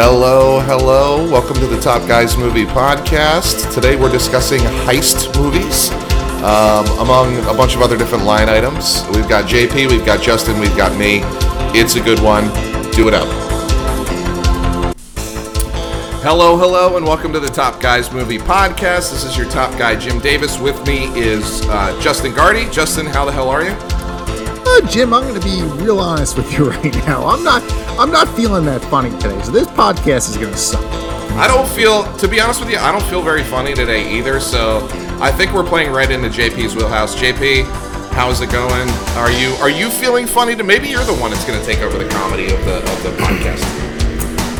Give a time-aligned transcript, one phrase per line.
[0.00, 1.28] Hello, hello.
[1.28, 3.74] Welcome to the Top Guys Movie Podcast.
[3.74, 5.90] Today we're discussing heist movies,
[6.44, 9.02] um, among a bunch of other different line items.
[9.12, 11.22] We've got JP, we've got Justin, we've got me.
[11.76, 12.44] It's a good one.
[12.92, 13.26] Do it up.
[16.22, 19.10] Hello, hello, and welcome to the Top Guys Movie Podcast.
[19.10, 20.60] This is your top guy, Jim Davis.
[20.60, 22.70] With me is uh, Justin Gardy.
[22.70, 23.76] Justin, how the hell are you?
[24.70, 27.26] Uh, Jim, I'm going to be real honest with you right now.
[27.26, 27.62] I'm not.
[27.98, 29.40] I'm not feeling that funny today.
[29.42, 30.84] So this podcast is going to suck.
[31.32, 34.40] I don't feel, to be honest with you, I don't feel very funny today either.
[34.40, 34.86] So
[35.20, 37.16] I think we're playing right into JP's wheelhouse.
[37.16, 37.64] JP,
[38.12, 38.88] how's it going?
[39.16, 40.54] Are you are you feeling funny?
[40.54, 43.02] To maybe you're the one that's going to take over the comedy of the of
[43.02, 43.64] the podcast.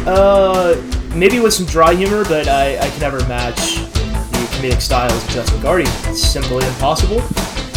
[0.06, 5.22] Uh, maybe with some dry humor, but I, I can never match the comedic styles
[5.22, 5.84] of Justin Gardy.
[6.08, 7.20] It's simply impossible.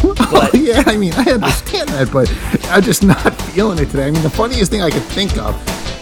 [0.32, 2.32] But yeah, I mean, I understand that, but
[2.72, 4.08] I'm just not feeling it today.
[4.08, 5.56] I mean, the funniest thing I could think of,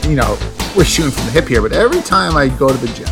[0.05, 0.37] you know,
[0.75, 3.07] we're shooting from the hip here, but every time I go to the gym,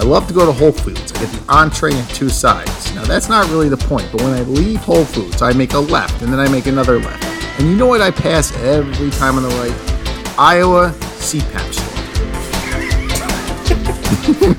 [0.00, 1.12] I love to go to Whole Foods.
[1.12, 2.94] I get the entree and two sides.
[2.94, 5.78] Now, that's not really the point, but when I leave Whole Foods, I make a
[5.78, 7.24] left and then I make another left.
[7.60, 10.38] And you know what I pass every time on the right?
[10.38, 11.88] Iowa CPAP store.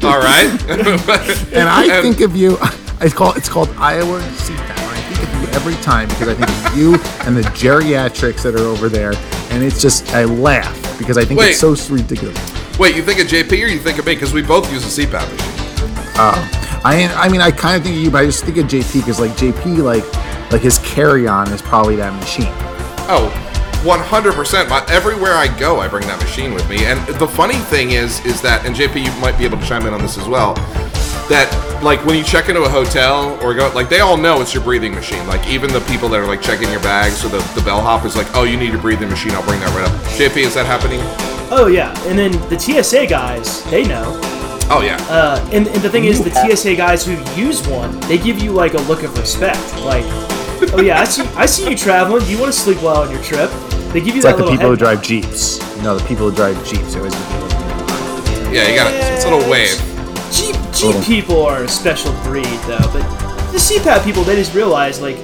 [0.10, 0.50] All right.
[1.54, 2.58] And I think of you.
[3.02, 4.79] It's called it's called Iowa CPAP.
[5.56, 6.94] Every time because I think of you
[7.26, 9.14] and the geriatrics that are over there,
[9.50, 11.52] and it's just I laugh because I think Wait.
[11.52, 12.38] it's so ridiculous.
[12.78, 14.16] Wait, you think of JP or you think of me?
[14.16, 16.14] Because we both use a CPAP machine.
[16.22, 16.82] Oh.
[16.86, 18.94] I I mean I kind of think of you, but I just think of JP
[19.02, 22.54] because like JP like like his carry on is probably that machine.
[23.12, 23.32] Oh,
[23.84, 24.68] 100%.
[24.68, 26.86] But everywhere I go, I bring that machine with me.
[26.86, 29.86] And the funny thing is, is that, and JP, you might be able to chime
[29.86, 30.56] in on this as well,
[31.30, 31.48] that
[31.84, 34.64] like when you check into a hotel or go, like they all know it's your
[34.64, 35.26] breathing machine.
[35.28, 38.16] Like even the people that are like checking your bags or the, the bellhop is
[38.16, 39.32] like, oh, you need your breathing machine.
[39.34, 39.96] I'll bring that right up.
[40.18, 41.00] JP, is that happening?
[41.52, 44.20] oh yeah, and then the TSA guys, they know.
[44.72, 44.98] Oh, yeah.
[45.10, 48.52] Uh, and, and the thing is, the TSA guys who use one, they give you
[48.52, 49.58] like a look of respect.
[49.78, 50.06] Like,
[50.74, 52.24] oh yeah, I see, I see you traveling.
[52.24, 53.50] Do you want to sleep well on your trip?
[53.92, 55.58] They give you It's that like the little people who drive jeeps.
[55.82, 57.16] no the people who drive jeeps always.
[58.54, 59.14] Yeah, you got it.
[59.14, 59.89] It's a little wave.
[60.80, 62.78] Jeep, Jeep people are a special breed, though.
[62.94, 63.04] But
[63.52, 65.18] the CPAP people, they just realize, like,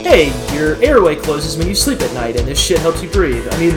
[0.00, 3.46] hey, your airway closes when you sleep at night, and this shit helps you breathe.
[3.50, 3.74] I mean,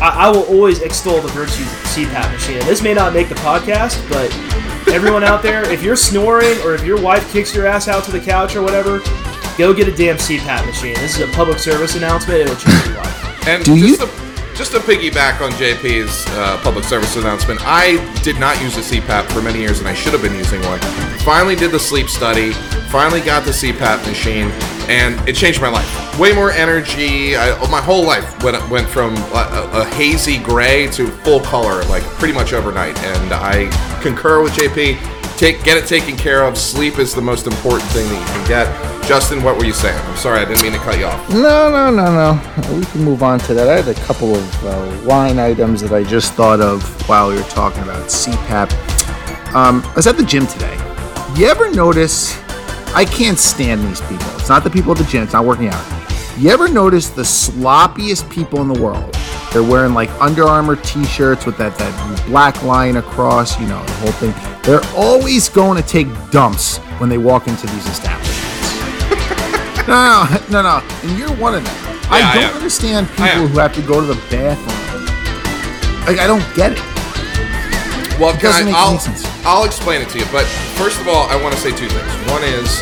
[0.00, 2.58] I, I will always extol the virtues of the CPAP machine.
[2.58, 4.30] And this may not make the podcast, but
[4.92, 8.10] everyone out there, if you're snoring or if your wife kicks your ass out to
[8.10, 8.98] the couch or whatever,
[9.56, 10.94] go get a damn CPAP machine.
[10.94, 12.40] This is a public service announcement.
[12.40, 13.46] It'll change your life.
[13.48, 14.23] And Do just you- to
[14.54, 19.30] just to piggyback on JP's uh, public service announcement, I did not use a CPAP
[19.32, 20.78] for many years, and I should have been using one.
[21.20, 22.52] Finally, did the sleep study.
[22.88, 24.48] Finally, got the CPAP machine,
[24.88, 26.18] and it changed my life.
[26.18, 27.36] Way more energy.
[27.36, 32.04] I, my whole life went went from a, a hazy gray to full color, like
[32.04, 32.96] pretty much overnight.
[32.98, 33.68] And I
[34.02, 35.13] concur with JP.
[35.36, 36.56] Take get it taken care of.
[36.56, 38.94] Sleep is the most important thing that you can get.
[39.08, 39.98] Justin, what were you saying?
[39.98, 41.28] I'm sorry, I didn't mean to cut you off.
[41.28, 42.74] No, no, no, no.
[42.74, 43.68] We can move on to that.
[43.68, 47.42] I had a couple of uh, items that I just thought of while we were
[47.42, 48.72] talking about CPAP.
[49.54, 50.74] Um, I was at the gym today.
[51.36, 52.38] You ever notice?
[52.94, 54.26] I can't stand these people.
[54.36, 55.24] It's not the people at the gym.
[55.24, 55.84] It's not working out.
[56.38, 59.14] You ever notice the sloppiest people in the world?
[59.54, 63.58] They're wearing like Under Armour T-shirts with that that black line across.
[63.60, 64.34] You know the whole thing.
[64.64, 68.42] They're always going to take dumps when they walk into these establishments.
[69.86, 70.88] No, no, no, no.
[71.02, 71.74] And you're one of them.
[71.76, 72.56] Yeah, I I don't am.
[72.56, 75.04] understand people who have to go to the bathroom.
[76.08, 76.80] Like, I don't get it.
[78.18, 78.74] Well, I, make
[79.44, 80.24] I'll, explain it to you.
[80.32, 80.46] But
[80.80, 82.12] first of all, I want to say two things.
[82.30, 82.80] One is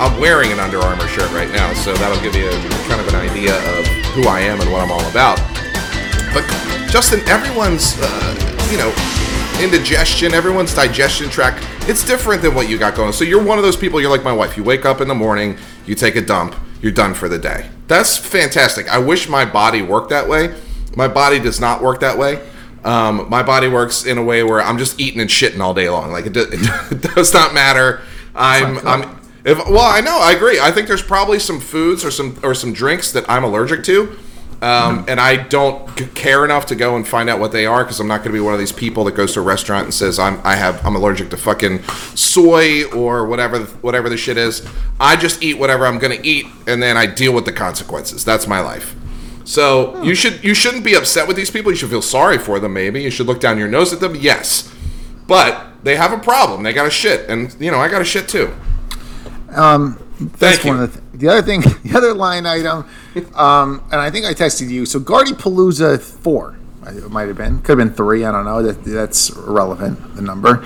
[0.00, 2.48] I'm wearing an Under Armour shirt right now, so that'll give you
[2.88, 5.36] kind of an idea of who I am and what I'm all about.
[6.32, 6.44] But
[6.90, 8.92] Justin, everyone's uh, you know
[9.60, 13.12] indigestion, everyone's digestion tract, it's different than what you got going.
[13.12, 14.00] So you're one of those people.
[14.00, 14.56] You're like my wife.
[14.56, 15.56] You wake up in the morning,
[15.86, 17.68] you take a dump, you're done for the day.
[17.88, 18.88] That's fantastic.
[18.88, 20.54] I wish my body worked that way.
[20.96, 22.46] My body does not work that way.
[22.84, 25.88] Um, my body works in a way where I'm just eating and shitting all day
[25.88, 26.12] long.
[26.12, 28.02] Like it, do, it does not matter.
[28.34, 29.20] I'm, I'm.
[29.44, 30.18] If, well, I know.
[30.20, 30.60] I agree.
[30.60, 34.16] I think there's probably some foods or some or some drinks that I'm allergic to,
[34.60, 37.84] um, and I don't c- care enough to go and find out what they are
[37.84, 39.84] because I'm not going to be one of these people that goes to a restaurant
[39.84, 41.82] and says I'm I have I'm allergic to fucking
[42.14, 44.66] soy or whatever whatever the shit is.
[44.98, 48.24] I just eat whatever I'm going to eat, and then I deal with the consequences.
[48.24, 48.96] That's my life.
[49.44, 51.70] So you should you shouldn't be upset with these people.
[51.70, 52.72] You should feel sorry for them.
[52.74, 54.14] Maybe you should look down your nose at them.
[54.16, 54.74] Yes,
[55.26, 56.64] but they have a problem.
[56.64, 58.52] They got a shit, and you know I got a shit too.
[60.20, 60.70] That's Thank you.
[60.72, 62.84] one of the, th- the other thing, the other line item,
[63.34, 64.86] um, and I think I texted you.
[64.86, 66.56] So Guardy Palooza four.
[66.86, 67.58] It might have been.
[67.60, 68.24] Could have been three.
[68.24, 68.62] I don't know.
[68.62, 70.14] That that's irrelevant.
[70.16, 70.64] The number.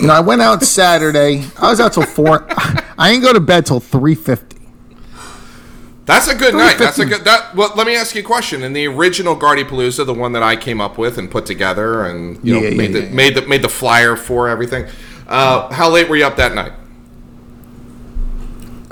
[0.00, 1.44] You know, I went out Saturday.
[1.60, 2.44] I was out till four.
[2.98, 4.56] I didn't go to bed till three fifty.
[6.06, 6.76] That's a good night.
[6.76, 7.08] That's a 350.
[7.08, 7.24] good.
[7.24, 7.54] That.
[7.54, 8.62] Well, let me ask you a question.
[8.62, 12.04] In the original Guardy Palooza, the one that I came up with and put together,
[12.04, 13.14] and you know, Yeah, yeah, made the yeah, yeah.
[13.14, 14.86] made the made the flyer for everything.
[15.26, 16.72] Uh, how late were you up that night?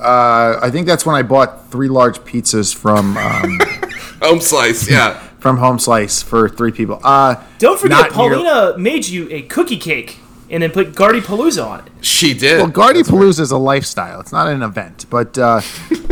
[0.03, 3.61] Uh, I think that's when I bought three large pizzas from um,
[4.23, 4.91] Home slice.
[4.91, 5.21] Yeah.
[5.43, 7.01] from Home Slice for three people.
[7.03, 10.19] Uh, Don't forget, not near- Paulina made you a cookie cake
[10.49, 11.91] and then put Guardy Palooza on it.
[12.01, 12.59] She did.
[12.59, 14.21] Well, Guardy Palooza is a lifestyle.
[14.21, 15.07] It's not an event.
[15.11, 15.61] But uh,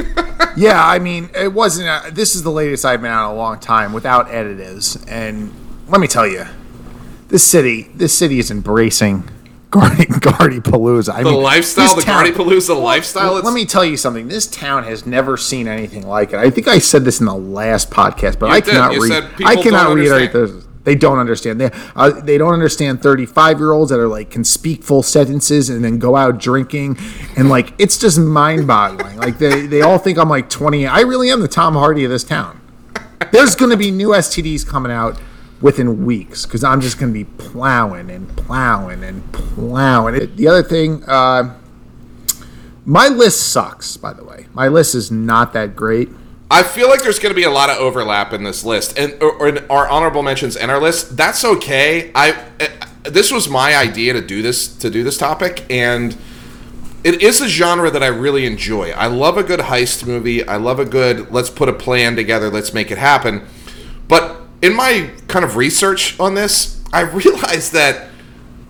[0.57, 1.89] yeah, I mean, it wasn't.
[1.89, 5.05] A, this is the latest I've been out in a long time without additives.
[5.09, 5.53] And
[5.89, 6.47] let me tell you,
[7.29, 9.29] this city, this city is embracing
[9.71, 11.13] Guardy, Guardy Palooza.
[11.15, 13.35] I the mean, lifestyle, the town- Guardy Palooza lifestyle.
[13.35, 14.29] Let me tell you something.
[14.29, 16.37] This town has never seen anything like it.
[16.39, 19.13] I think I said this in the last podcast, but I cannot read.
[19.45, 20.67] I cannot don't reiterate this.
[20.83, 21.61] They don't understand.
[21.61, 25.03] They uh, they don't understand thirty five year olds that are like can speak full
[25.03, 26.97] sentences and then go out drinking
[27.37, 29.17] and like it's just mind boggling.
[29.19, 30.87] like they they all think I'm like twenty.
[30.87, 32.61] I really am the Tom Hardy of this town.
[33.31, 35.21] There's going to be new STDs coming out
[35.61, 40.35] within weeks because I'm just going to be plowing and plowing and plowing.
[40.37, 41.05] The other thing.
[41.07, 41.57] Uh,
[42.87, 44.47] my list sucks, by the way.
[44.55, 46.09] My list is not that great.
[46.51, 49.13] I feel like there's going to be a lot of overlap in this list, and
[49.23, 51.17] or, or in our honorable mentions and our list.
[51.17, 52.11] That's okay.
[52.15, 52.67] I uh,
[53.05, 56.17] this was my idea to do this to do this topic, and
[57.05, 58.91] it is a genre that I really enjoy.
[58.91, 60.47] I love a good heist movie.
[60.47, 63.47] I love a good let's put a plan together, let's make it happen.
[64.09, 68.09] But in my kind of research on this, I realized that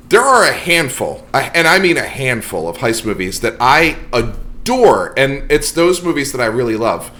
[0.08, 5.14] there are a handful, and I mean a handful of heist movies that I adore,
[5.18, 7.10] and it's those movies that I really love.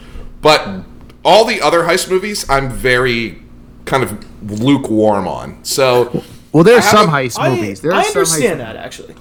[0.43, 0.84] But
[1.25, 3.43] all the other heist movies, I'm very
[3.84, 5.62] kind of lukewarm on.
[5.64, 7.81] So, Well, there's I have some heist I, movies.
[7.81, 9.14] There I are some understand heist- that actually.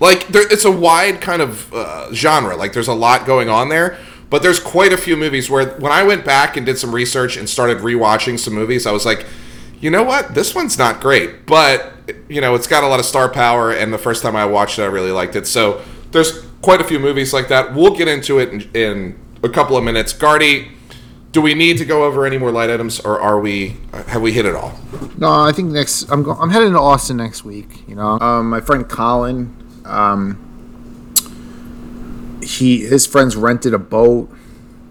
[0.00, 2.56] like, there, it's a wide kind of uh, genre.
[2.56, 3.98] Like, there's a lot going on there.
[4.34, 7.36] But there's quite a few movies where, when I went back and did some research
[7.36, 9.26] and started rewatching some movies, I was like,
[9.80, 10.34] you know what?
[10.34, 11.92] This one's not great, but
[12.28, 13.70] you know, it's got a lot of star power.
[13.70, 15.46] And the first time I watched it, I really liked it.
[15.46, 17.76] So there's quite a few movies like that.
[17.76, 20.12] We'll get into it in, in a couple of minutes.
[20.12, 20.72] Guardy,
[21.30, 23.76] do we need to go over any more light items, or are we?
[24.08, 24.76] Have we hit it all?
[25.16, 26.10] No, I think next.
[26.10, 27.88] I'm go, I'm heading to Austin next week.
[27.88, 29.54] You know, um, my friend Colin,
[29.84, 30.43] um,
[32.44, 34.30] he his friends rented a boat.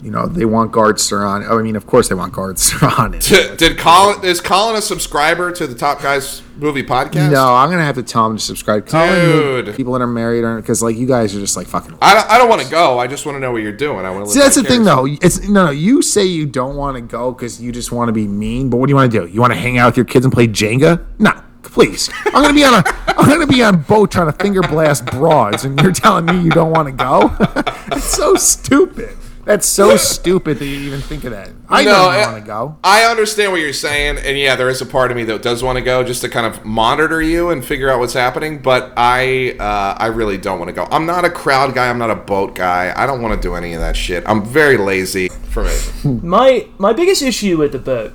[0.01, 1.45] You know, they want Guardster on.
[1.47, 3.21] Oh, I mean, of course they want Guardster on it.
[3.29, 4.21] Did, did Colin?
[4.25, 7.31] Is Colin a subscriber to the Top Guys Movie Podcast?
[7.31, 8.85] No, I'm gonna have to tell him to subscribe.
[8.85, 9.75] Colin, Dude.
[9.75, 11.97] people that are married aren't because like you guys are just like fucking.
[12.01, 12.99] I don't, I don't want to go.
[12.99, 14.05] I just want to know what you're doing.
[14.05, 14.31] I want to.
[14.33, 15.05] See, that's the thing, though.
[15.05, 15.71] It's no, no.
[15.71, 18.69] You say you don't want to go because you just want to be mean.
[18.69, 19.27] But what do you want to do?
[19.31, 21.05] You want to hang out with your kids and play Jenga?
[21.17, 22.09] No, please.
[22.25, 22.83] I'm gonna be on a.
[23.23, 26.49] I'm gonna be on boat trying to finger blast broads, and you're telling me you
[26.51, 27.29] don't want to go?
[27.89, 29.17] That's so stupid.
[29.45, 31.49] That's so stupid that you even think of that.
[31.67, 32.77] I No, don't I- want to go.
[32.83, 35.61] I understand what you're saying, and yeah, there is a part of me that does
[35.61, 38.61] want to go just to kind of monitor you and figure out what's happening.
[38.61, 40.87] But I, uh, I really don't want to go.
[40.91, 41.89] I'm not a crowd guy.
[41.89, 42.93] I'm not a boat guy.
[42.95, 44.23] I don't want to do any of that shit.
[44.27, 46.19] I'm very lazy for me.
[46.21, 48.13] My my biggest issue with the boat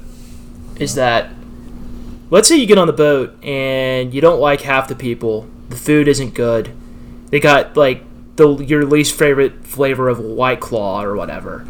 [0.76, 1.30] is that
[2.30, 5.76] let's say you get on the boat and you don't like half the people, the
[5.76, 6.74] food isn't good.
[7.30, 8.02] They got like
[8.36, 11.66] the your least favorite flavor of White Claw or whatever.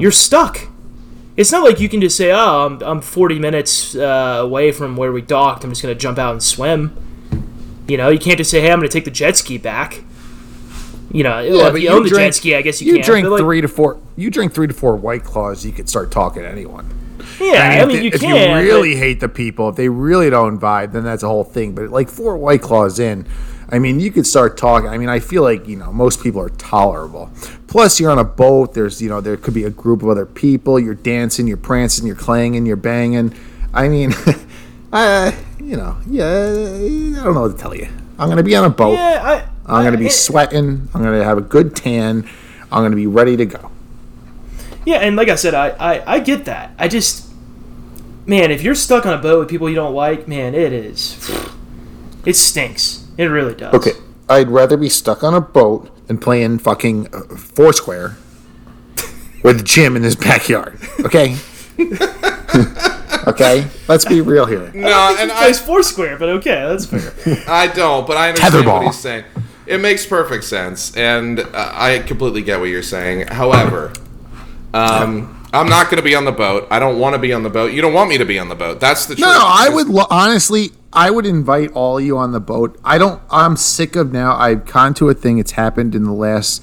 [0.00, 0.68] You're stuck.
[1.36, 4.96] It's not like you can just say, "Oh, I'm, I'm 40 minutes uh, away from
[4.96, 5.62] where we docked.
[5.62, 6.96] I'm just gonna jump out and swim."
[7.86, 10.02] You know, you can't just say, "Hey, I'm gonna take the jet ski back."
[11.10, 13.04] You know, well, if you, own the jet ski, I guess you, you can.
[13.04, 13.98] drink but, like, three to four.
[14.16, 15.64] You drink three to four white claws.
[15.64, 16.86] You could start talking to anyone.
[17.40, 18.30] Yeah, I mean, if, you they- if can.
[18.34, 21.44] you but- really hate the people, if they really don't vibe, then that's a whole
[21.44, 21.74] thing.
[21.74, 23.26] But like four white claws in,
[23.70, 24.88] I mean, you could start talking.
[24.88, 27.30] I mean, I feel like you know most people are tolerable.
[27.66, 28.72] Plus, you're on a boat.
[28.74, 30.80] There's you know there could be a group of other people.
[30.80, 33.34] You're dancing, you're prancing, you're clanging, you're banging.
[33.74, 34.14] I mean,
[34.92, 36.24] I you know yeah,
[37.20, 37.88] I don't know what to tell you.
[38.18, 38.94] I'm gonna be on a boat.
[38.94, 39.48] Yeah, I.
[39.70, 40.88] I'm gonna be it- sweating.
[40.94, 42.26] I'm gonna have a good tan.
[42.72, 43.70] I'm gonna be ready to go.
[44.86, 46.72] Yeah, and like I said, I, I I get that.
[46.78, 47.27] I just,
[48.28, 51.18] man, if you're stuck on a boat with people you don't like, man, it is,
[52.24, 53.06] it stinks.
[53.16, 53.74] It really does.
[53.74, 53.92] Okay,
[54.28, 58.16] I'd rather be stuck on a boat than playing fucking uh, Foursquare
[59.42, 60.78] with Jim in his backyard.
[61.00, 61.36] Okay.
[63.26, 64.70] okay, let's be real here.
[64.74, 67.42] No, and I, Plays Foursquare, but okay, that's fair.
[67.48, 68.74] I don't, but I understand Tetherball.
[68.74, 69.24] what he's saying.
[69.66, 73.26] It makes perfect sense, and uh, I completely get what you're saying.
[73.26, 73.92] However,
[74.72, 76.66] um, I'm not going to be on the boat.
[76.70, 77.72] I don't want to be on the boat.
[77.72, 78.80] You don't want me to be on the boat.
[78.80, 79.26] That's the truth.
[79.26, 82.78] No, no, I would lo- honestly, I would invite all of you on the boat.
[82.84, 83.22] I don't.
[83.30, 84.36] I'm sick of now.
[84.36, 85.38] I've gone to a thing.
[85.38, 86.62] It's happened in the last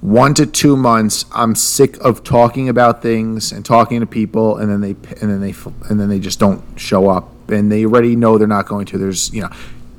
[0.00, 1.26] one to two months.
[1.32, 4.90] I'm sick of talking about things and talking to people, and then they
[5.20, 5.54] and then they
[5.88, 8.98] and then they just don't show up, and they already know they're not going to.
[8.98, 9.50] There's you know,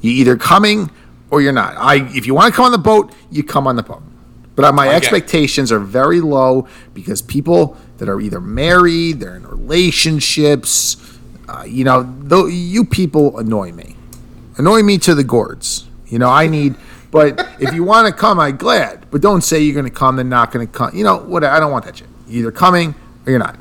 [0.01, 0.89] you either coming
[1.29, 1.75] or you're not.
[1.77, 4.01] I if you want to come on the boat, you come on the boat.
[4.55, 4.97] But my Okay.
[4.97, 10.97] expectations are very low because people that are either married, they're in relationships,
[11.47, 13.95] uh, you know, though you people annoy me,
[14.57, 15.85] annoy me to the gourds.
[16.07, 16.75] You know, I need.
[17.11, 19.05] But if you want to come, I'm glad.
[19.11, 20.95] But don't say you're going to come, then not going to come.
[20.95, 21.43] You know what?
[21.43, 22.07] I don't want that shit.
[22.27, 23.57] You're either coming or you're not,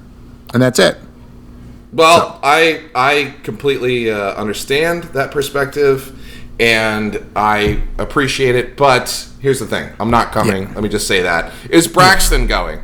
[0.54, 0.96] and that's it.
[1.92, 6.16] Well, I I completely uh, understand that perspective,
[6.60, 8.76] and I appreciate it.
[8.76, 10.64] But here's the thing: I'm not coming.
[10.64, 10.74] Yeah.
[10.74, 11.52] Let me just say that.
[11.70, 12.80] Is Braxton going?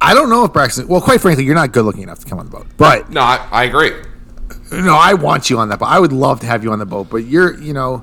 [0.00, 0.86] I don't know if Braxton.
[0.86, 2.66] Well, quite frankly, you're not good looking enough to come on the boat.
[2.76, 3.92] But No, I, I agree.
[4.72, 5.86] no, I want you on that boat.
[5.88, 7.08] I would love to have you on the boat.
[7.10, 8.02] But you're, you know.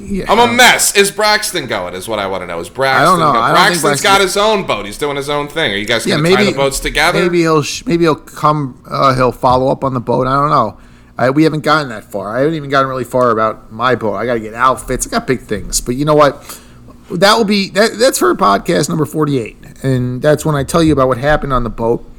[0.00, 0.24] yeah.
[0.28, 0.96] I'm a mess.
[0.96, 1.94] Is Braxton going?
[1.94, 2.58] Is what I want to know.
[2.58, 3.02] Is Braxton?
[3.02, 3.32] I don't know.
[3.32, 3.52] Going?
[3.52, 4.86] Braxton's Braxton- got his own boat.
[4.86, 5.72] He's doing his own thing.
[5.72, 7.22] Are you guys yeah, going to maybe tie the boats together?
[7.22, 8.82] Maybe he'll maybe he'll come.
[8.88, 10.26] Uh, he'll follow up on the boat.
[10.26, 10.76] I don't know.
[11.16, 12.36] I, we haven't gotten that far.
[12.36, 14.14] I haven't even gotten really far about my boat.
[14.14, 15.06] I got to get outfits.
[15.06, 15.80] I got big things.
[15.80, 16.60] But you know what?
[17.10, 20.92] That will be that, that's for podcast number forty-eight, and that's when I tell you
[20.92, 22.10] about what happened on the boat.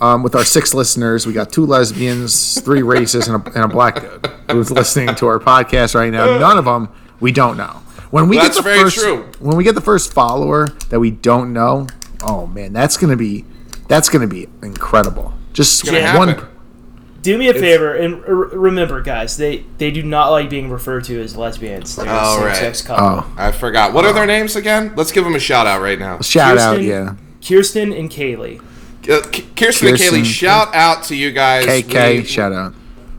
[0.00, 3.68] Um, with our six listeners, we got two lesbians, three racists, and a, and a
[3.68, 6.38] black dude who's listening to our podcast right now.
[6.38, 7.80] None of them we don't know.
[8.10, 9.30] When we That's get the very first, true.
[9.40, 11.88] when we get the first follower that we don't know,
[12.22, 13.44] oh man, that's gonna be
[13.88, 15.32] that's gonna be incredible.
[15.52, 15.94] Just one.
[16.28, 16.46] happen.
[17.20, 19.36] Do me a favor and r- remember, guys.
[19.36, 21.96] They they do not like being referred to as lesbians.
[21.96, 22.54] They're a Oh, right.
[22.56, 23.04] same-sex couple.
[23.28, 23.92] Oh, I forgot.
[23.92, 24.92] What are their names again?
[24.96, 26.20] Let's give them a shout out right now.
[26.20, 27.14] shout out, yeah.
[27.46, 28.60] Kirsten and Kaylee.
[29.10, 31.66] Uh, K- Kirsten, and Kaylee, shout out to you guys.
[31.66, 32.74] KK, We- shout out.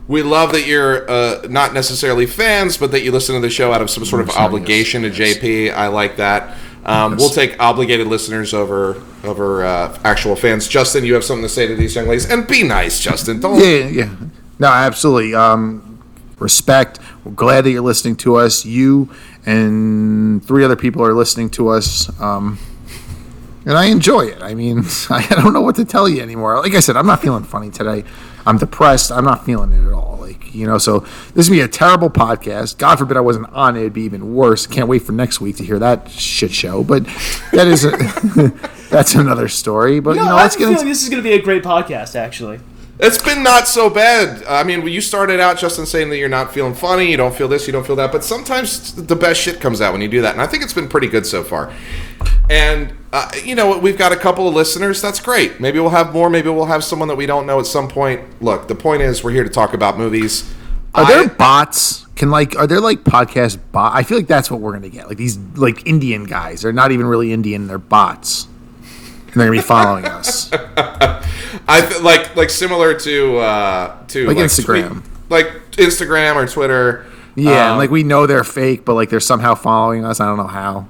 [0.08, 3.72] We love that you're uh, not necessarily fans, but that you listen to the show
[3.72, 5.72] out of some sort of obligation to JP.
[5.72, 6.56] I like that.
[6.84, 7.16] Um.
[7.16, 10.66] We'll take obligated listeners over over uh, actual fans.
[10.66, 13.40] Justin, you have something to say to these young ladies, and be nice, Justin.
[13.40, 13.60] Don't.
[13.60, 14.16] Yeah, yeah.
[14.58, 15.34] No, absolutely.
[15.34, 16.02] Um,
[16.38, 16.98] respect.
[17.24, 18.64] We're glad that you're listening to us.
[18.64, 19.10] You
[19.46, 22.08] and three other people are listening to us.
[22.20, 22.58] Um,
[23.66, 24.42] and I enjoy it.
[24.42, 26.58] I mean, I don't know what to tell you anymore.
[26.58, 28.04] Like I said, I'm not feeling funny today.
[28.46, 29.12] I'm depressed.
[29.12, 30.18] I'm not feeling it at all.
[30.20, 31.00] Like, you know, so
[31.34, 32.78] this would be a terrible podcast.
[32.78, 33.80] God forbid I wasn't on it.
[33.80, 34.66] It'd be even worse.
[34.66, 36.82] Can't wait for next week to hear that shit show.
[36.82, 37.04] But
[37.52, 37.90] that is a,
[38.90, 40.00] that's another story.
[40.00, 41.42] But, No, you know, I let's get feeling into this is going to be a
[41.42, 42.14] great podcast.
[42.16, 42.60] Actually,
[43.02, 44.44] It's been not so bad.
[44.44, 47.48] I mean, you started out, Justin, saying that you're not feeling funny, you don't feel
[47.48, 50.20] this, you don't feel that, but sometimes the best shit comes out when you do
[50.20, 51.72] that, and I think it's been pretty good so far.
[52.50, 55.00] And uh, you know, we've got a couple of listeners.
[55.00, 55.60] That's great.
[55.60, 56.28] Maybe we'll have more.
[56.30, 58.20] Maybe we'll have someone that we don't know at some point.
[58.42, 60.52] Look, the point is, we're here to talk about movies.
[60.94, 62.06] Are there I- bots?
[62.16, 63.94] Can like are there like podcast bot?
[63.94, 65.08] I feel like that's what we're gonna get.
[65.08, 66.60] Like these like Indian guys.
[66.62, 67.66] They're not even really Indian.
[67.66, 68.46] They're bots.
[69.32, 70.50] And they're gonna be following us.
[71.68, 74.88] I th- like like similar to uh, to Like Instagram.
[75.02, 77.06] tweet- like Instagram or Twitter.
[77.36, 80.20] Yeah, Um, like we know they're fake, but like they're somehow following us.
[80.20, 80.86] I don't know how.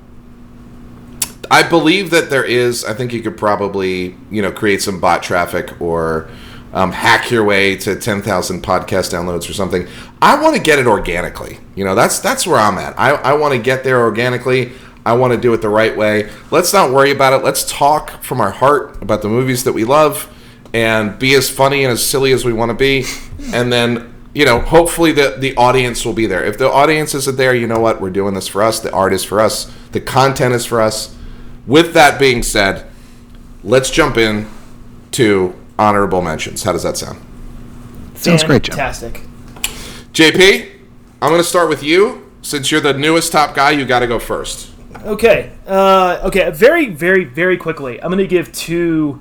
[1.51, 2.85] I believe that there is.
[2.85, 6.29] I think you could probably, you know, create some bot traffic or
[6.73, 9.87] um, hack your way to ten thousand podcast downloads or something.
[10.23, 11.59] I want to get it organically.
[11.75, 12.99] You know, that's that's where I'm at.
[12.99, 14.73] I, I want to get there organically.
[15.11, 16.31] I want to do it the right way.
[16.53, 17.45] Let's not worry about it.
[17.45, 20.33] Let's talk from our heart about the movies that we love
[20.73, 23.05] and be as funny and as silly as we want to be.
[23.53, 26.45] And then, you know, hopefully the, the audience will be there.
[26.45, 28.01] If the audience isn't there, you know what?
[28.01, 28.79] We're doing this for us.
[28.79, 29.75] The art is for us.
[29.91, 31.17] The content is for us.
[31.67, 32.87] With that being said,
[33.65, 34.49] let's jump in
[35.13, 36.63] to honorable mentions.
[36.63, 37.21] How does that sound?
[38.15, 38.77] Sounds great, Jim.
[38.77, 39.23] Fantastic.
[40.13, 40.71] JP,
[41.21, 42.31] I'm going to start with you.
[42.43, 44.70] Since you're the newest top guy, you got to go first.
[45.05, 45.53] Okay.
[45.67, 46.51] Uh, okay.
[46.51, 48.03] Very, very, very quickly.
[48.03, 49.21] I'm going to give two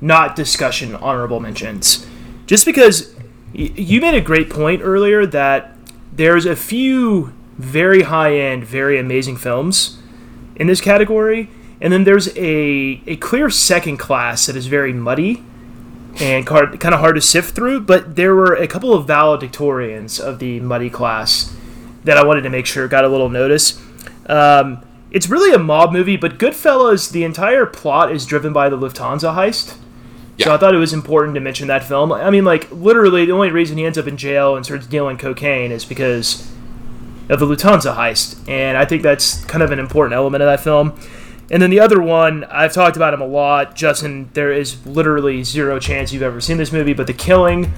[0.00, 2.06] not discussion honorable mentions.
[2.46, 3.14] Just because
[3.54, 5.74] y- you made a great point earlier that
[6.12, 9.98] there's a few very high end, very amazing films
[10.56, 15.42] in this category, and then there's a, a clear second class that is very muddy
[16.20, 17.80] and kind of hard to sift through.
[17.80, 21.54] But there were a couple of valedictorians of the muddy class
[22.04, 23.80] that I wanted to make sure got a little notice.
[24.26, 28.76] Um, it's really a mob movie, but Goodfellas, the entire plot is driven by the
[28.78, 29.76] Lufthansa heist.
[30.38, 32.12] So I thought it was important to mention that film.
[32.12, 35.18] I mean, like, literally, the only reason he ends up in jail and starts dealing
[35.18, 36.50] cocaine is because
[37.28, 38.48] of the Lufthansa heist.
[38.48, 40.98] And I think that's kind of an important element of that film.
[41.50, 43.74] and then the other one, I've talked about him a lot.
[43.74, 47.72] Justin, there is literally zero chance you've ever seen this movie, but The Killing,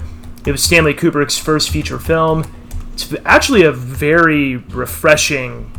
[0.45, 2.45] it was Stanley Kubrick's first feature film.
[2.93, 5.71] It's actually a very refreshing.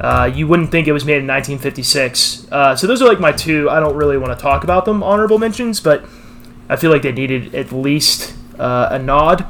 [0.00, 2.48] Uh, you wouldn't think it was made in 1956.
[2.50, 3.70] Uh, so those are like my two.
[3.70, 6.04] I don't really want to talk about them honorable mentions, but
[6.68, 9.46] I feel like they needed at least uh, a nod.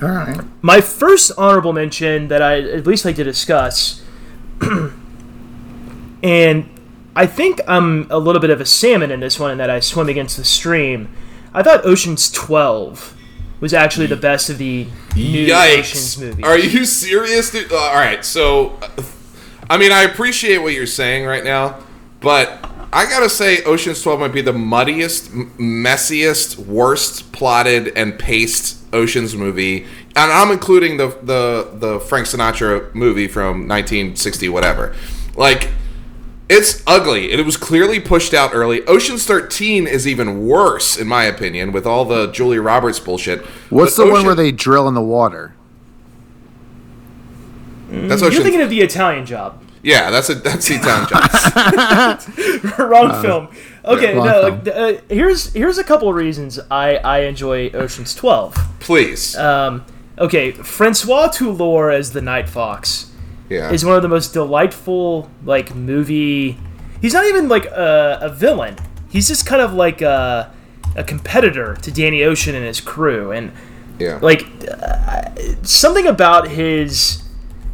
[0.00, 0.40] All right.
[0.62, 4.02] My first honorable mention that I at least like to discuss,
[6.22, 6.68] and
[7.16, 9.80] I think I'm a little bit of a salmon in this one in that I
[9.80, 11.12] swim against the stream.
[11.52, 13.16] I thought Ocean's 12
[13.60, 16.44] was actually the best of the new Ocean's movies.
[16.44, 17.50] Are you serious?
[17.50, 17.72] Dude?
[17.72, 19.02] Uh, all right, so uh,
[19.70, 21.78] I mean, I appreciate what you're saying right now,
[22.20, 28.78] but I gotta say, Ocean's Twelve might be the muddiest, messiest, worst plotted and paced
[28.94, 29.84] Ocean's movie,
[30.16, 34.94] and I'm including the the the Frank Sinatra movie from 1960, whatever.
[35.36, 35.70] Like.
[36.50, 37.30] It's ugly.
[37.30, 38.80] It was clearly pushed out early.
[38.86, 43.44] Ocean's 13 is even worse, in my opinion, with all the Julia Roberts bullshit.
[43.68, 45.54] What's But the one where they drill in the water?
[47.88, 48.42] That's You're Ocean.
[48.42, 49.62] thinking of the Italian job.
[49.82, 52.78] yeah, that's a that's the Italian job.
[52.90, 53.48] Wrong film.
[53.84, 54.60] Okay, wrong no.
[54.60, 54.96] film.
[54.96, 58.56] Uh, here's here's a couple of reasons I I enjoy Ocean's 12.
[58.80, 59.36] Please.
[59.36, 59.84] Um,
[60.18, 63.10] okay, Francois Toulour as the Night Fox.
[63.48, 63.70] yeah.
[63.70, 66.58] is one of the most delightful like movie.
[67.00, 68.76] He's not even like a, a villain.
[69.08, 70.52] He's just kind of like a,
[70.96, 73.52] a competitor to Danny Ocean and his crew, and
[73.98, 74.18] yeah.
[74.20, 75.30] like uh,
[75.62, 77.22] something about his.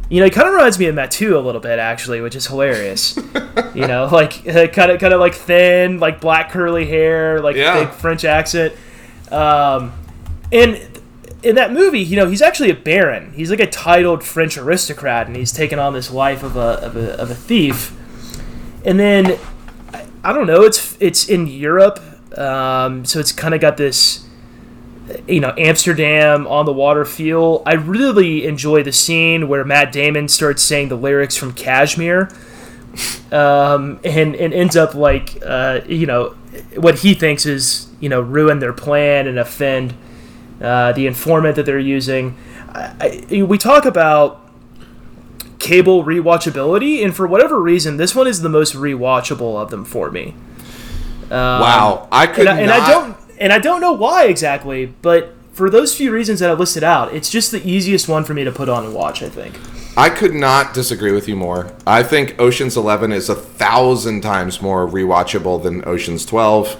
[0.09, 2.45] You know, he kind of reminds me of Matu a little bit, actually, which is
[2.47, 3.17] hilarious.
[3.73, 7.85] you know, like kind of, kind of like thin, like black curly hair, like Yeah.
[7.85, 8.73] big French accent.
[9.31, 9.93] Um,
[10.51, 10.79] and
[11.41, 13.33] in that movie, you know, he's actually a baron.
[13.33, 16.95] He's like a titled French aristocrat, and he's taken on this life of a of
[16.95, 17.91] a, of a thief.
[18.85, 19.39] And then
[19.93, 20.61] I, I don't know.
[20.63, 21.99] It's it's in Europe,
[22.37, 24.25] um, so it's kind of got this,
[25.27, 27.61] you know, Amsterdam on the water feel.
[27.65, 32.29] I really enjoy the scene where Matt Damon starts saying the lyrics from Kashmir,
[33.31, 36.35] um, and and ends up like uh, you know
[36.75, 39.95] what he thinks is you know ruin their plan and offend
[40.61, 42.37] uh, the informant that they're using.
[42.69, 44.41] I, I, we talk about
[45.59, 50.09] cable rewatchability, and for whatever reason, this one is the most rewatchable of them for
[50.09, 50.35] me.
[51.29, 52.07] wow.
[52.11, 52.79] I could And I, and not.
[52.81, 56.53] I don't and I don't know why exactly, but for those few reasons that I
[56.53, 59.23] listed out, it's just the easiest one for me to put on and watch.
[59.23, 59.57] I think.
[59.97, 61.71] I could not disagree with you more.
[61.87, 66.75] I think Ocean's Eleven is a thousand times more rewatchable than Ocean's Twelve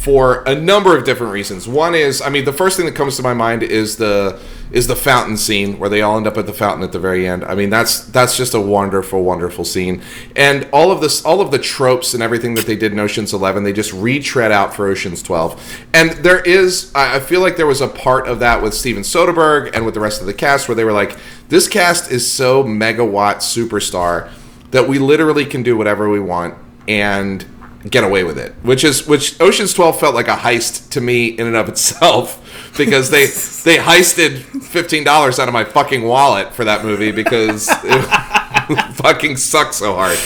[0.00, 1.68] for a number of different reasons.
[1.68, 4.40] One is, I mean, the first thing that comes to my mind is the
[4.72, 7.28] is the fountain scene where they all end up at the fountain at the very
[7.28, 7.44] end.
[7.44, 10.00] I mean, that's that's just a wonderful, wonderful scene,
[10.34, 13.34] and all of this, all of the tropes and everything that they did in Ocean's
[13.34, 15.60] Eleven, they just retread out for Ocean's Twelve.
[15.92, 19.02] And there is, I I feel like there was a part of that with Steven
[19.02, 22.30] Soderbergh and with the rest of the cast where they were like, this cast is
[22.30, 24.30] so megawatt superstar
[24.70, 26.54] that we literally can do whatever we want
[26.88, 27.44] and
[27.88, 28.52] get away with it.
[28.62, 32.36] Which is which Ocean's 12 felt like a heist to me in and of itself
[32.78, 38.02] because they they heisted $15 out of my fucking wallet for that movie because it
[38.94, 40.18] fucking sucked so hard.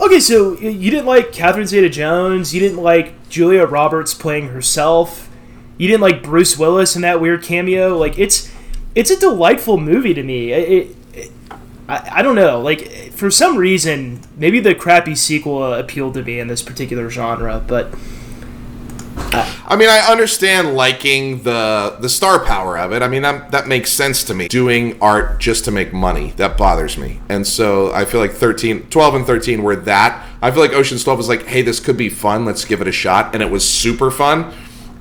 [0.00, 2.54] Okay, so you didn't like Catherine Zeta-Jones.
[2.54, 5.28] You didn't like Julia Roberts playing herself.
[5.76, 7.98] You didn't like Bruce Willis in that weird cameo.
[7.98, 8.50] Like it's
[8.94, 10.52] it's a delightful movie to me.
[10.52, 11.32] It, it-
[11.90, 12.60] I, I don't know.
[12.60, 17.62] Like for some reason, maybe the crappy sequel appealed to me in this particular genre,
[17.66, 17.92] but
[19.32, 23.02] I mean, I understand liking the the star power of it.
[23.02, 24.48] I mean, that makes sense to me.
[24.48, 27.20] Doing art just to make money, that bothers me.
[27.28, 30.26] And so I feel like 13, 12 and 13 were that.
[30.42, 32.44] I feel like Ocean's 12 was like, "Hey, this could be fun.
[32.44, 34.52] Let's give it a shot." And it was super fun.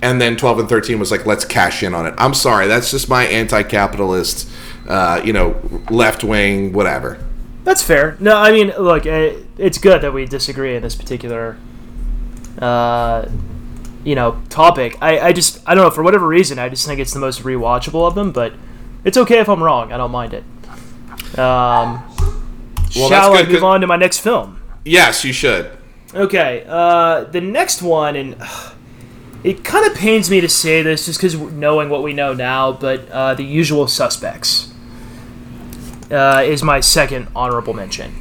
[0.02, 2.92] And then 12 and 13 was like, "Let's cash in on it." I'm sorry, that's
[2.92, 4.50] just my anti-capitalist
[4.90, 5.56] uh, you know,
[5.90, 7.18] left wing whatever.
[7.64, 8.18] that's fair.
[8.20, 11.58] No, I mean, look, eh, it's good that we disagree in this particular,
[12.60, 13.30] uh,
[14.04, 14.98] you know, topic.
[15.02, 17.44] I, I just, I don't know, for whatever reason, I just think it's the most
[17.44, 18.32] rewatchable of them.
[18.32, 18.54] But
[19.04, 19.94] it's okay if I'm wrong.
[19.94, 20.44] I don't mind it.
[21.38, 22.04] Um,
[22.96, 24.60] Well, shall I move on to my next film?
[24.84, 25.70] Yes, you should.
[26.16, 28.74] Okay, uh, the next one, and ugh,
[29.44, 32.72] it kind of pains me to say this just because knowing what we know now,
[32.72, 34.74] but uh, The Usual Suspects
[36.12, 38.14] uh, is my second honorable mention.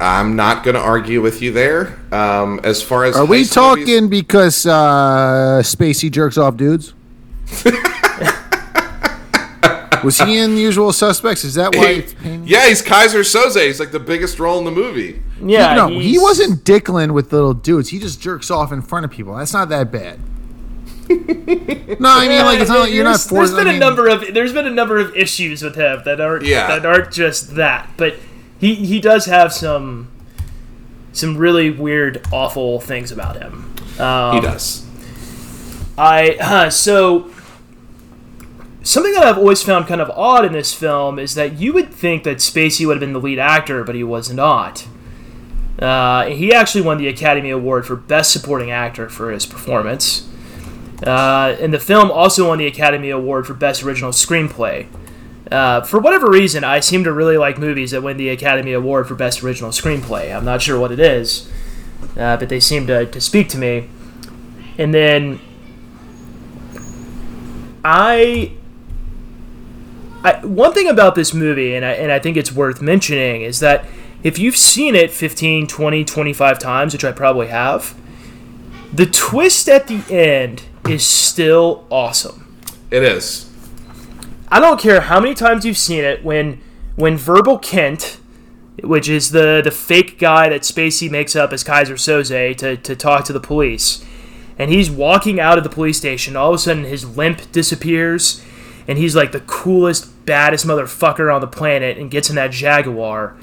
[0.00, 1.98] I'm not going to argue with you there.
[2.12, 6.94] Um, as far as Are we talking movies- because uh, Spacey jerks off dudes?
[10.04, 11.42] Was he in The Usual Suspects?
[11.42, 11.86] Is that why?
[11.88, 12.46] It's painting?
[12.46, 13.60] yeah, he's Keyser Soze.
[13.66, 15.20] He's like the biggest role in the movie.
[15.42, 17.88] Yeah, no, he wasn't dickling with little dudes.
[17.88, 19.34] He just jerks off in front of people.
[19.34, 20.20] That's not that bad.
[21.08, 23.30] No, I mean like it's not like you're not forced.
[23.30, 26.02] There's been I a mean, number of there's been a number of issues with him
[26.04, 26.66] that aren't Yeah.
[26.68, 28.16] that aren't just that, but
[28.58, 30.08] he he does have some
[31.12, 33.74] some really weird, awful things about him.
[33.98, 34.84] Um, He does.
[35.96, 37.30] I uh, so
[38.82, 41.92] something that I've always found kind of odd in this film is that you would
[41.92, 44.86] think that Spacey would have been the lead actor, but he was not.
[45.78, 50.28] Uh, he actually won the Academy Award for Best Supporting Actor for his performance.
[51.02, 54.86] Uh, and the film also won the Academy Award for Best Original Screenplay.
[55.50, 59.08] Uh, for whatever reason, I seem to really like movies that win the Academy Award
[59.08, 60.34] for Best Original Screenplay.
[60.34, 61.50] I'm not sure what it is,
[62.16, 63.88] uh, but they seem to, to speak to me.
[64.76, 65.40] And then
[67.84, 68.52] I,
[70.22, 73.60] I one thing about this movie, and I, and I think it's worth mentioning, is
[73.60, 73.86] that
[74.22, 77.96] if you've seen it 15, 20, 25 times, which I probably have,
[78.92, 82.56] the twist at the end is still awesome.
[82.90, 83.50] It is.
[84.48, 86.60] I don't care how many times you've seen it when
[86.96, 88.18] when Verbal Kint,
[88.82, 92.96] which is the the fake guy that Spacey makes up as Keyser Soze to, to
[92.96, 94.04] talk to the police,
[94.58, 98.42] and he's walking out of the police station, all of a sudden his limp disappears,
[98.88, 103.36] and he's like the coolest, baddest motherfucker on the planet and gets in that Jaguar.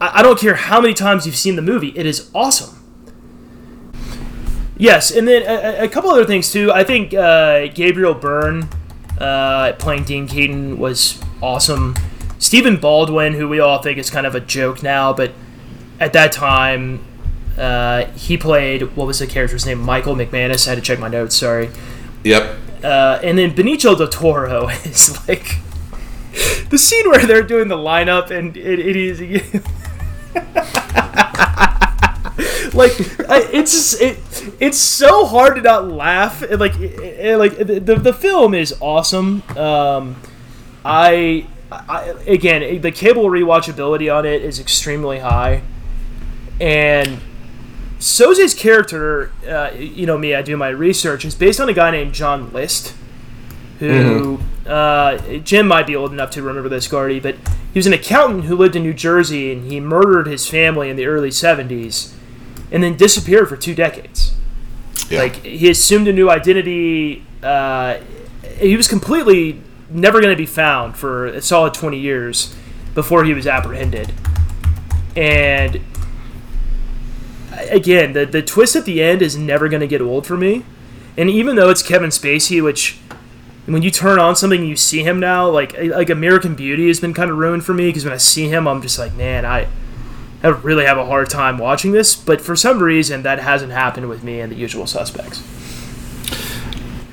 [0.00, 2.83] I, I don't care how many times you've seen the movie, it is awesome.
[4.76, 6.72] Yes, and then a, a couple other things too.
[6.72, 8.68] I think uh, Gabriel Byrne
[9.18, 11.96] uh, playing Dean Keaton was awesome.
[12.38, 15.32] Stephen Baldwin, who we all think is kind of a joke now, but
[16.00, 17.04] at that time,
[17.56, 19.80] uh, he played what was the character's name?
[19.80, 20.66] Michael McManus.
[20.66, 21.36] I had to check my notes.
[21.36, 21.70] Sorry.
[22.24, 22.58] Yep.
[22.82, 25.58] Uh, and then Benicio del Toro is like
[26.70, 29.20] the scene where they're doing the lineup, and it, it is.
[32.74, 32.92] like
[33.28, 34.18] I, it's just, it
[34.60, 39.42] it's so hard to not laugh and like like the, the, film is awesome.
[39.56, 40.16] Um
[40.84, 45.62] I, I again the cable rewatchability on it is extremely high.
[46.60, 47.20] And
[47.98, 51.90] Soze's character uh, you know me I do my research is based on a guy
[51.90, 52.94] named John List
[53.78, 57.36] who uh, Jim might be old enough to remember this, Gardy, but
[57.72, 60.96] he was an accountant who lived in New Jersey and he murdered his family in
[60.96, 62.14] the early 70s
[62.74, 64.34] and then disappeared for two decades.
[65.08, 65.20] Yeah.
[65.20, 67.24] Like, he assumed a new identity.
[67.40, 67.98] Uh,
[68.58, 72.54] he was completely never going to be found for a solid 20 years
[72.94, 74.12] before he was apprehended.
[75.14, 75.82] And
[77.70, 80.64] again, the, the twist at the end is never going to get old for me.
[81.16, 82.98] And even though it's Kevin Spacey, which
[83.66, 86.98] when you turn on something and you see him now, like like American Beauty has
[86.98, 89.46] been kind of ruined for me because when I see him, I'm just like, man,
[89.46, 89.68] I,
[90.44, 92.14] I really have a hard time watching this.
[92.14, 95.42] But for some reason, that hasn't happened with me and The Usual Suspects.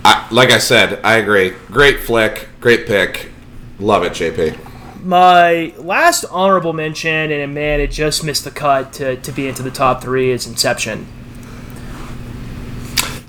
[0.03, 1.51] I, like I said, I agree.
[1.67, 2.49] Great flick.
[2.59, 3.31] Great pick.
[3.79, 4.59] Love it, JP.
[5.03, 9.63] My last honorable mention, and man, it just missed the cut to, to be into
[9.63, 11.07] the top three, is Inception.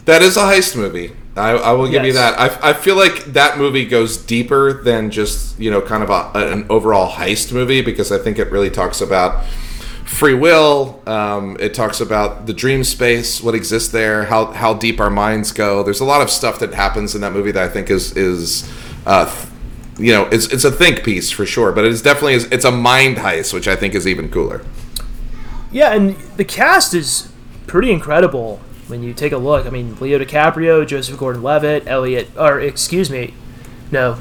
[0.04, 1.12] That is a heist movie.
[1.36, 2.38] I, I will give you that.
[2.38, 6.30] I, I feel like that movie goes deeper than just you know kind of a,
[6.34, 9.44] an overall heist movie because I think it really talks about
[10.12, 11.00] free will.
[11.06, 15.52] Um, it talks about the dream space, what exists there, how how deep our minds
[15.52, 15.82] go.
[15.82, 18.70] There's a lot of stuff that happens in that movie that I think is is
[19.06, 19.34] uh,
[19.98, 22.70] you know it's it's a think piece for sure, but it is definitely it's a
[22.70, 24.64] mind heist, which I think is even cooler.
[25.70, 27.32] Yeah, and the cast is
[27.66, 29.66] pretty incredible when you take a look.
[29.66, 33.32] I mean, Leo DiCaprio, Joseph Gordon-Levitt, Elliot, or excuse me,
[33.90, 34.18] no,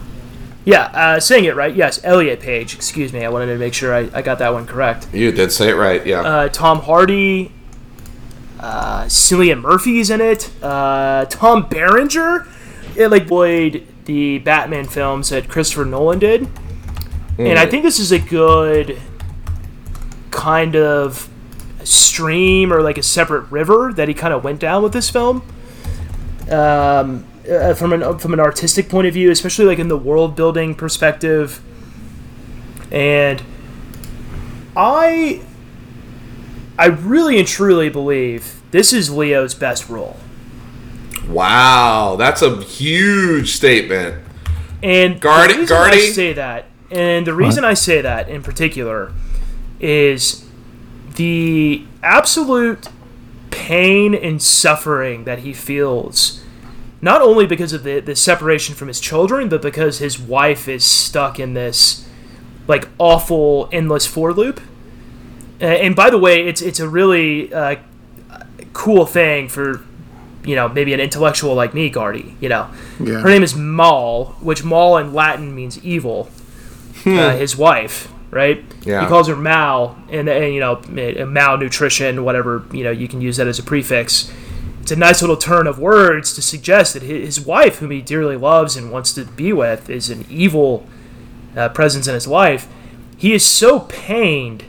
[0.65, 1.75] yeah, uh, saying it right.
[1.75, 2.75] Yes, Elliot Page.
[2.75, 3.25] Excuse me.
[3.25, 5.07] I wanted to make sure I, I got that one correct.
[5.13, 6.21] You did say it right, yeah.
[6.21, 7.51] Uh, Tom Hardy,
[8.59, 10.51] uh, Cillian Murphy's in it.
[10.61, 12.47] Uh, Tom Berenger,
[12.95, 16.47] it like played the Batman films that Christopher Nolan did,
[17.37, 18.99] and I think this is a good
[20.29, 21.27] kind of
[21.83, 25.41] stream or like a separate river that he kind of went down with this film.
[26.49, 30.35] Um, uh, from an from an artistic point of view, especially like in the world
[30.35, 31.61] building perspective,
[32.91, 33.41] and
[34.75, 35.41] I
[36.77, 40.17] I really and truly believe this is Leo's best role.
[41.27, 44.23] wow, that's a huge statement.
[44.83, 49.11] And Guardi- the reason I say that, and the reason I say that in particular,
[49.79, 50.45] is
[51.15, 52.87] the absolute
[53.51, 56.40] pain and suffering that he feels
[57.01, 60.83] not only because of the, the separation from his children, but because his wife is
[60.83, 62.07] stuck in this
[62.67, 64.61] like awful endless for loop.
[65.61, 67.75] Uh, and by the way, it's it's a really uh,
[68.73, 69.81] cool thing for
[70.43, 72.35] you know maybe an intellectual like me, Gardy.
[72.39, 73.19] You know, Yeah.
[73.21, 76.29] her name is Mal, which Mal in Latin means evil.
[77.05, 78.63] Uh, his wife, right?
[78.85, 79.01] Yeah.
[79.01, 80.81] He calls her Mal, and, and you know
[81.25, 84.31] malnutrition, whatever you know you can use that as a prefix.
[84.91, 88.35] It's a nice little turn of words to suggest that his wife, whom he dearly
[88.35, 90.85] loves and wants to be with, is an evil
[91.55, 92.67] uh, presence in his life.
[93.15, 94.65] He is so pained,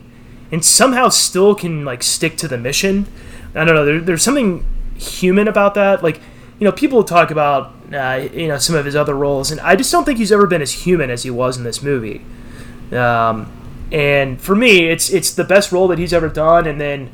[0.52, 3.06] and somehow still can like stick to the mission.
[3.52, 3.84] I don't know.
[3.84, 6.04] There, there's something human about that.
[6.04, 6.20] Like,
[6.60, 9.74] you know, people talk about uh, you know some of his other roles, and I
[9.74, 12.24] just don't think he's ever been as human as he was in this movie.
[12.92, 13.50] Um,
[13.90, 16.68] and for me, it's it's the best role that he's ever done.
[16.68, 17.10] And then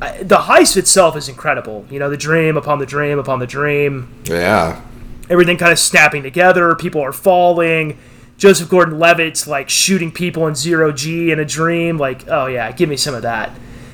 [0.00, 1.84] I, the heist itself is incredible.
[1.90, 4.80] You know, the dream upon the dream upon the dream Yeah.
[5.28, 6.74] everything kind of snapping together.
[6.74, 7.98] People are falling.
[8.36, 11.98] Joseph Gordon-Levitt's like shooting people in zero G in a dream.
[11.98, 13.50] Like, oh yeah, give me some of that.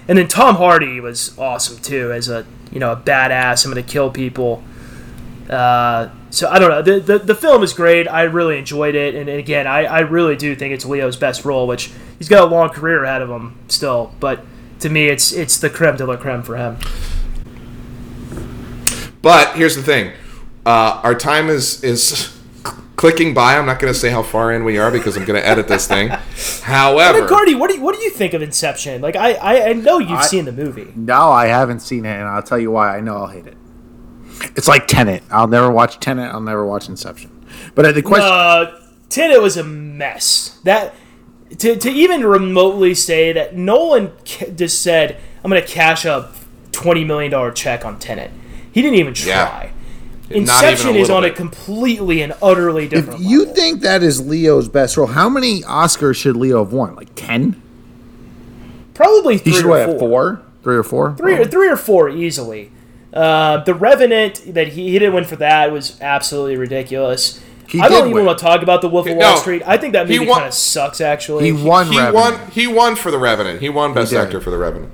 [0.06, 3.64] And then Tom Hardy was awesome too, as a you know a badass.
[3.64, 4.62] I'm gonna kill people.
[5.48, 6.82] Uh, so I don't know.
[6.82, 8.06] The, the the film is great.
[8.08, 11.44] I really enjoyed it, and, and again, I, I really do think it's Leo's best
[11.44, 14.12] role, which he's got a long career ahead of him still.
[14.20, 14.44] But
[14.80, 16.76] to me, it's it's the creme de la creme for him.
[19.22, 20.12] But here's the thing:
[20.66, 22.38] uh, our time is is
[22.96, 23.56] clicking by.
[23.56, 25.66] I'm not going to say how far in we are because I'm going to edit
[25.68, 26.08] this thing.
[26.62, 29.00] However, But Gardy, what do you, what do you think of Inception?
[29.00, 30.92] Like, I I, I know you've seen the movie.
[30.94, 32.96] No, I haven't seen it, and I'll tell you why.
[32.96, 33.56] I know I'll hate it.
[34.56, 35.22] It's like Tenet.
[35.30, 36.30] I'll never watch Tenet.
[36.32, 37.30] I'll never watch Inception.
[37.74, 40.58] But uh, the question, Uh, Tenet was a mess.
[40.64, 40.94] That
[41.58, 46.32] to, to even remotely say that Nolan just said, "I'm going to cash a
[46.72, 48.30] twenty million dollar check on Tenet."
[48.72, 49.70] He didn't even try.
[50.26, 53.30] even Inception a is little on a completely and utterly different if different.
[53.30, 53.54] you level.
[53.54, 56.94] think that is Leo's best role, how many Oscars should Leo have won?
[56.96, 57.60] Like ten?
[58.94, 59.98] probably He three should or have four.
[59.98, 61.14] four, three or four.
[61.16, 62.70] three or three or four easily.
[63.12, 67.40] Uh, the Revenant that he, he didn't win for that was absolutely ridiculous.
[67.68, 68.26] He I don't even win.
[68.26, 69.36] want to talk about the Wolf of Wall no.
[69.36, 69.62] Street.
[69.66, 71.00] I think that movie won- kind of sucks.
[71.00, 71.86] Actually, He won.
[71.86, 72.14] he Revenant.
[72.40, 72.50] won.
[72.50, 73.60] He won for the Revenant.
[73.60, 74.20] He won Best did.
[74.20, 74.92] Actor for the Revenant.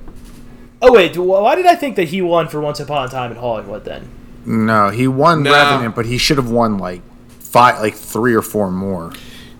[0.81, 3.37] Oh wait, why did I think that he won for Once Upon a Time in
[3.37, 4.07] Hollywood then?
[4.45, 5.51] No, he won No.
[5.51, 7.01] Revenant, but he should have won like
[7.39, 9.11] five, like three or four more.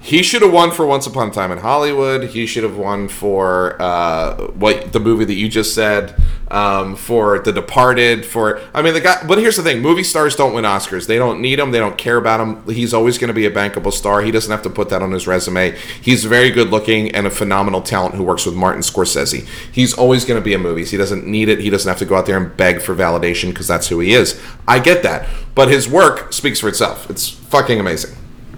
[0.04, 2.24] He should have won for Once Upon a Time in Hollywood.
[2.32, 6.16] He should have won for uh, what the movie that you just said.
[6.50, 8.26] Um, for The Departed.
[8.26, 9.24] For I mean the guy.
[9.26, 11.06] But here's the thing: movie stars don't win Oscars.
[11.06, 11.72] They don't need them.
[11.72, 12.66] They don't care about him.
[12.66, 14.22] He's always going to be a bankable star.
[14.22, 15.78] He doesn't have to put that on his resume.
[16.02, 19.48] He's very good looking and a phenomenal talent who works with Martin Scorsese.
[19.72, 20.92] He's always going to be in movies.
[20.92, 21.60] He doesn't need it.
[21.60, 24.14] He doesn't have to go out there and beg for validation because that's who he
[24.14, 24.42] is.
[24.68, 27.10] I get that, but his work speaks for itself.
[27.10, 28.18] It's fucking amazing.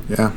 [0.09, 0.31] Yeah.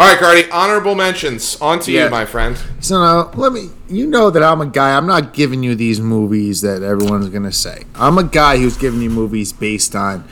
[0.00, 0.50] All right, Gardy.
[0.50, 1.58] Honorable mentions.
[1.60, 2.04] On to Yeah.
[2.04, 2.56] you, my friend.
[2.80, 3.68] So now, let me.
[3.86, 4.96] You know that I'm a guy.
[4.96, 7.82] I'm not giving you these movies that everyone's gonna say.
[7.94, 10.24] I'm a guy who's giving you movies based on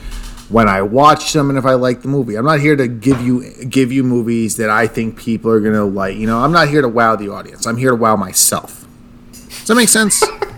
[0.49, 2.37] when I watch them and if I like the movie.
[2.37, 5.85] I'm not here to give you give you movies that I think people are gonna
[5.85, 6.17] like.
[6.17, 7.67] You know, I'm not here to wow the audience.
[7.67, 8.87] I'm here to wow myself.
[9.33, 10.25] Does that make sense?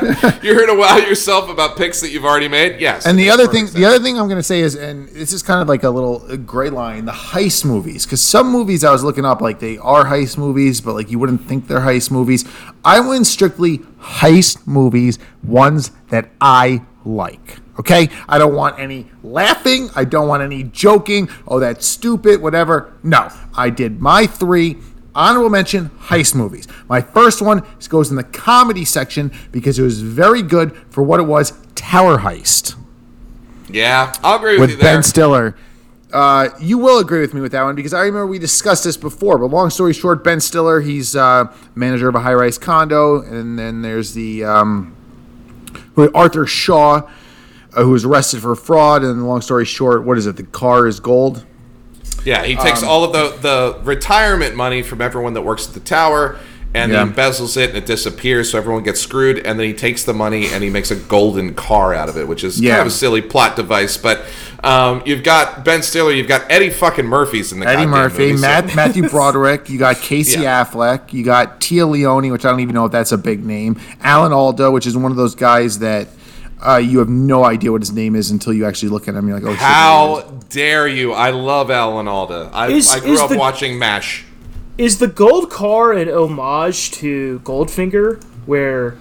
[0.42, 2.80] You're here to wow yourself about picks that you've already made.
[2.80, 3.06] Yes.
[3.06, 5.42] And the other thing, the other thing I'm going to say is, and this is
[5.42, 8.04] kind of like a little uh, gray line, the heist movies.
[8.04, 11.18] Because some movies I was looking up, like they are heist movies, but like you
[11.18, 12.44] wouldn't think they're heist movies.
[12.84, 17.58] I went strictly heist movies, ones that I like.
[17.78, 19.88] Okay, I don't want any laughing.
[19.96, 21.28] I don't want any joking.
[21.48, 22.42] Oh, that's stupid.
[22.42, 22.92] Whatever.
[23.02, 24.76] No, I did my three.
[25.14, 26.66] Honorable mention heist movies.
[26.88, 31.20] My first one goes in the comedy section because it was very good for what
[31.20, 32.76] it was Tower Heist
[33.72, 34.96] yeah, I'll agree with, you with there.
[34.96, 35.56] Ben Stiller.
[36.12, 38.98] Uh, you will agree with me with that one because I remember we discussed this
[38.98, 39.38] before.
[39.38, 43.22] But long story short, Ben Stiller, he's uh, manager of a high rise condo.
[43.22, 44.94] And then there's the um,
[46.14, 47.08] Arthur Shaw,
[47.74, 49.02] uh, who was arrested for fraud.
[49.02, 50.36] And long story short, what is it?
[50.36, 51.46] The car is gold.
[52.24, 55.74] Yeah, he Um, takes all of the the retirement money from everyone that works at
[55.74, 56.36] the tower.
[56.74, 57.04] And Yeah.
[57.04, 59.36] he embezzles it and it disappears, so everyone gets screwed.
[59.40, 62.26] And then he takes the money and he makes a golden car out of it,
[62.26, 63.98] which is kind of a silly plot device.
[63.98, 64.22] But
[64.64, 68.36] um, you've got Ben Stiller, you've got Eddie fucking Murphy's in the Eddie Murphy, movie,
[68.36, 69.68] so- Matt, Matthew Broderick.
[69.68, 70.64] You got Casey Yeah.
[70.64, 71.12] Affleck.
[71.12, 73.76] You got Téa Leoni, which I don't even know if that's a big name.
[74.02, 76.08] Alan Alda, which is one of those guys that
[76.66, 79.28] uh, you have no idea what his name is until you actually look at him.
[79.28, 80.44] You're like, oh, shit, there he How is.
[80.44, 81.12] dare you?
[81.12, 82.50] I love Alan Alda.
[82.52, 84.24] I, Is- I grew up the- watching MASH.
[84.78, 88.96] Is the gold car an homage to Goldfinger, where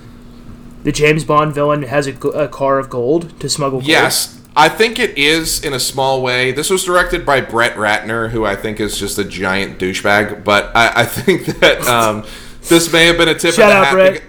[0.83, 3.87] the James Bond villain has a, a car of gold to smuggle gold?
[3.87, 6.51] Yes, I think it is in a small way.
[6.51, 10.43] This was directed by Brett Ratner, who I think is just a giant douchebag.
[10.43, 12.25] But I, I think that um,
[12.63, 14.23] this may have been a tip Shout of the out, hat.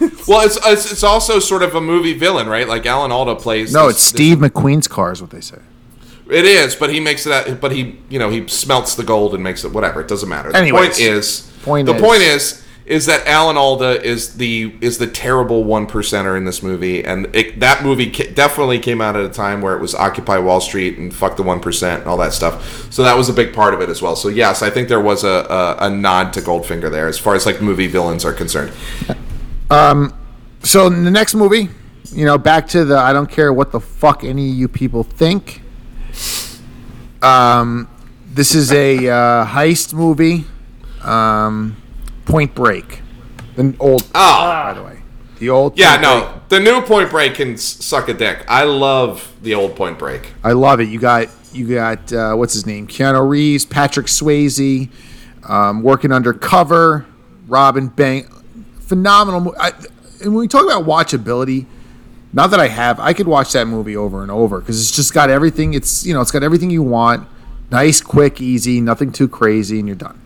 [0.28, 2.68] Well, it's, it's it's also sort of a movie villain, right?
[2.68, 3.72] Like Alan Alda plays.
[3.72, 5.58] No, this- it's Steve McQueen's car, is what they say.
[6.30, 7.32] It is, but he makes it.
[7.32, 10.02] Out, but he, you know, he smelts the gold and makes it whatever.
[10.02, 10.52] It doesn't matter.
[10.52, 14.74] The Anyways, point is, point the is- point is, is that Alan Alda is the
[14.82, 19.00] is the terrible one percenter in this movie, and it, that movie ca- definitely came
[19.00, 22.00] out at a time where it was Occupy Wall Street and fuck the one percent
[22.02, 22.92] and all that stuff.
[22.92, 24.14] So that was a big part of it as well.
[24.16, 25.46] So yes, I think there was a,
[25.80, 28.72] a, a nod to Goldfinger there as far as like movie villains are concerned.
[29.70, 31.68] So in the next movie,
[32.12, 35.02] you know, back to the I don't care what the fuck any of you people
[35.02, 35.62] think.
[37.22, 37.88] Um,
[38.32, 40.44] this is a uh, heist movie.
[41.02, 41.76] Um,
[42.24, 43.00] Point Break,
[43.56, 44.02] the old.
[44.14, 44.98] Oh, by the way,
[45.38, 45.78] the old.
[45.78, 46.22] yeah, Point Break.
[46.24, 48.44] no, the new Point Break can suck a dick.
[48.48, 50.32] I love the old Point Break.
[50.44, 50.88] I love it.
[50.88, 52.86] You got you got uh, what's his name?
[52.86, 54.90] Keanu Reeves, Patrick Swayze,
[55.44, 57.06] um, working undercover.
[57.46, 58.26] Robin Bang,
[58.88, 59.54] phenomenal.
[59.60, 59.70] I,
[60.22, 61.66] and when we talk about watchability,
[62.32, 65.14] not that I have, I could watch that movie over and over because it's just
[65.14, 65.74] got everything.
[65.74, 67.28] It's you know, it's got everything you want.
[67.70, 70.18] Nice, quick, easy, nothing too crazy, and you're done.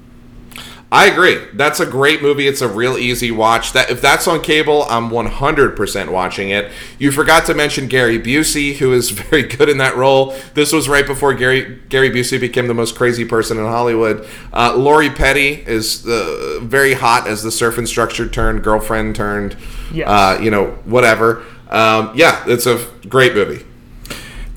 [0.95, 1.39] I agree.
[1.55, 2.47] That's a great movie.
[2.47, 3.73] It's a real easy watch.
[3.73, 6.71] That if that's on cable, I'm 100% watching it.
[6.99, 10.35] You forgot to mention Gary Busey, who is very good in that role.
[10.53, 14.29] This was right before Gary Gary Busey became the most crazy person in Hollywood.
[14.53, 19.57] Uh, Lori Petty is uh, very hot as the surf instructor turned girlfriend turned,
[19.95, 20.07] Yes.
[20.07, 21.43] uh, you know, whatever.
[21.71, 23.65] Um, yeah, it's a great movie.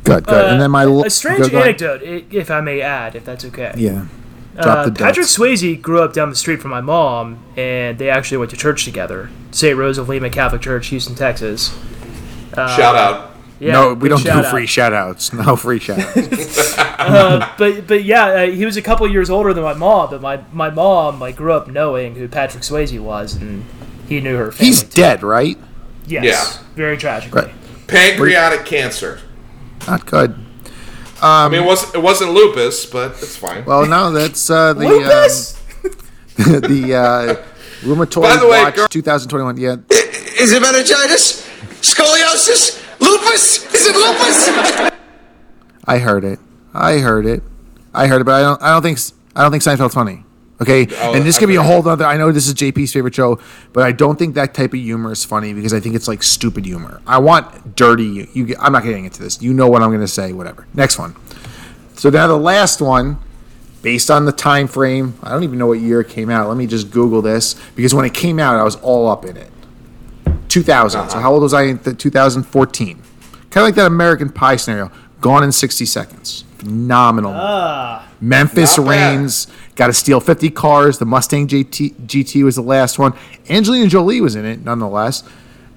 [0.04, 0.46] Good, good.
[0.52, 3.24] and then my Uh, a strange go- go anecdote, i- if I may add, if
[3.24, 3.74] that's okay.
[3.78, 4.04] Yeah.
[4.56, 5.38] Drop Uh, Patrick darts.
[5.38, 8.86] Swayze grew up down the street from my mom, and they actually went to church
[8.86, 9.30] together.
[9.52, 9.78] St.
[9.78, 11.78] Rose of Lima Catholic Church, Houston, Texas.
[12.56, 13.32] Shout out.
[13.60, 14.46] Yeah, no, we don't do out.
[14.52, 15.32] free shout outs.
[15.32, 16.76] No free shout outs.
[17.58, 20.10] But but yeah, uh, he was a couple years older than my mom.
[20.10, 23.64] But my, my mom like grew up knowing who Patrick Swayze was, and
[24.10, 24.52] he knew her.
[24.52, 24.90] He's too.
[25.02, 25.58] dead, right?
[26.08, 26.64] Yes, Yeah.
[26.76, 27.44] very tragically.
[27.44, 27.54] Right.
[27.88, 29.20] Pancreatic cancer.
[29.88, 30.36] Not good.
[31.22, 33.64] I mean, it wasn't, it wasn't lupus, but it's fine.
[33.66, 35.56] Well, no, that's uh, the Lupus.
[35.56, 35.92] Um,
[36.62, 37.44] the uh,
[37.82, 39.58] rheumatoid By the way, watch girl- 2021.
[39.58, 41.48] Yeah, Is it meningitis?
[41.82, 42.82] Scoliosis?
[43.00, 43.74] Lupus?
[43.74, 44.92] Is it lupus?
[45.86, 46.40] I heard it.
[46.74, 47.44] I heard it.
[47.94, 48.62] I heard it, but I don't.
[48.62, 49.00] I don't think.
[49.36, 50.25] I don't think Seinfeld's funny.
[50.62, 52.06] Okay, Oh, and this could be a whole other.
[52.06, 53.40] I know this is JP's favorite show,
[53.74, 56.24] but I don't think that type of humor is funny because I think it's like
[56.24, 57.02] stupid humor.
[57.06, 58.30] I want dirty.
[58.34, 58.46] You.
[58.46, 59.42] get- I'm not getting into this.
[59.42, 60.32] You know what I'm going to say.
[60.32, 60.66] Whatever.
[60.74, 61.16] Next one.
[61.96, 63.20] So now the last one,
[63.86, 65.14] based on the time frame.
[65.22, 66.48] I don't even know what year it came out.
[66.48, 69.38] Let me just Google this because when it came out, I was all up in
[69.38, 69.52] it.
[70.50, 70.90] 2000.
[70.90, 71.22] So uh-huh.
[71.22, 72.98] how old was I in 2014?
[72.98, 73.04] Kind
[73.56, 74.92] of like that American Pie scenario.
[75.22, 76.46] Gone in 60 seconds.
[76.58, 77.34] Phenomenal.
[77.36, 79.48] Ah, Memphis Not bad.
[79.76, 80.98] Raines got to steal 50 cars.
[81.00, 83.14] The Mustang GT, GT was the last one.
[83.50, 85.24] Angelina Jolie was in it, nonetheless.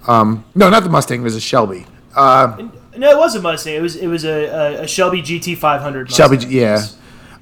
[0.06, 1.20] Um, no, not the Mustang.
[1.20, 1.84] It was a Shelby.
[2.14, 3.74] Uh, No, it wasn't Mustang.
[3.74, 6.10] It was it was a, a, a Shelby GT 500.
[6.10, 6.84] Shelby, yeah.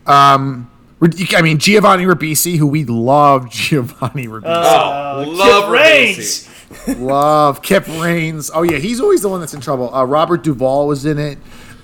[0.06, 0.70] Um,
[1.34, 3.50] I mean Giovanni Ribisi, who we love.
[3.50, 6.48] Giovanni Ribisi, Oh, love Raines.
[6.48, 7.00] Ribisi.
[7.00, 8.50] love Kip Raines.
[8.52, 9.94] Oh yeah, he's always the one that's in trouble.
[9.94, 11.38] Uh, Robert Duvall was in it.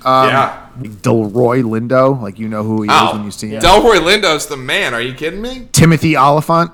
[0.04, 0.58] Um, Yeah.
[0.80, 3.60] Delroy Lindo, like you know who he is Oh, when you see him.
[3.62, 4.94] Delroy Lindo's the man.
[4.94, 5.68] Are you kidding me?
[5.72, 6.70] Timothy Olyphant,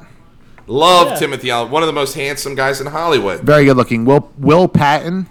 [0.67, 1.15] Love Yeah.
[1.17, 3.41] Timothy Allen, one of the most handsome guys in Hollywood.
[3.41, 4.05] very good looking.
[4.05, 5.27] Will Will Patton,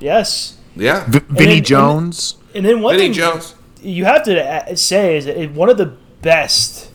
[0.00, 0.54] Yes.
[0.74, 1.04] Yeah.
[1.06, 2.34] v- Vinnie then- and- Jones.
[2.54, 3.54] And then one Vinnie thing Jones.
[3.82, 5.92] you have to say is it, one of the
[6.22, 6.88] best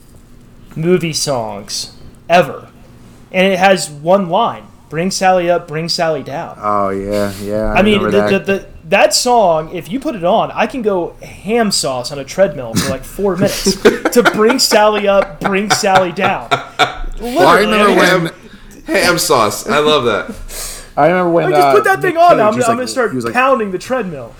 [0.76, 1.92] movie songs
[2.28, 2.68] ever,
[3.32, 7.72] and it has one line: "Bring Sally up, bring Sally down." oh yeah, yeah.
[7.72, 10.82] I mean, the, remember the, the, that song, if you put it on, I can
[10.82, 15.70] go ham sauce on a treadmill for like four minutes to bring Sally up, bring
[15.70, 16.48] Sally down.
[17.20, 18.20] Literally, well, I remember mean, when.
[18.20, 18.32] Ham,
[18.86, 19.68] ham sauce.
[19.68, 20.84] I love that.
[20.96, 21.44] I remember when.
[21.50, 22.30] like, just uh, put that thing Nick on.
[22.30, 24.34] Cage I'm, I'm like- gonna start like, pounding the treadmill.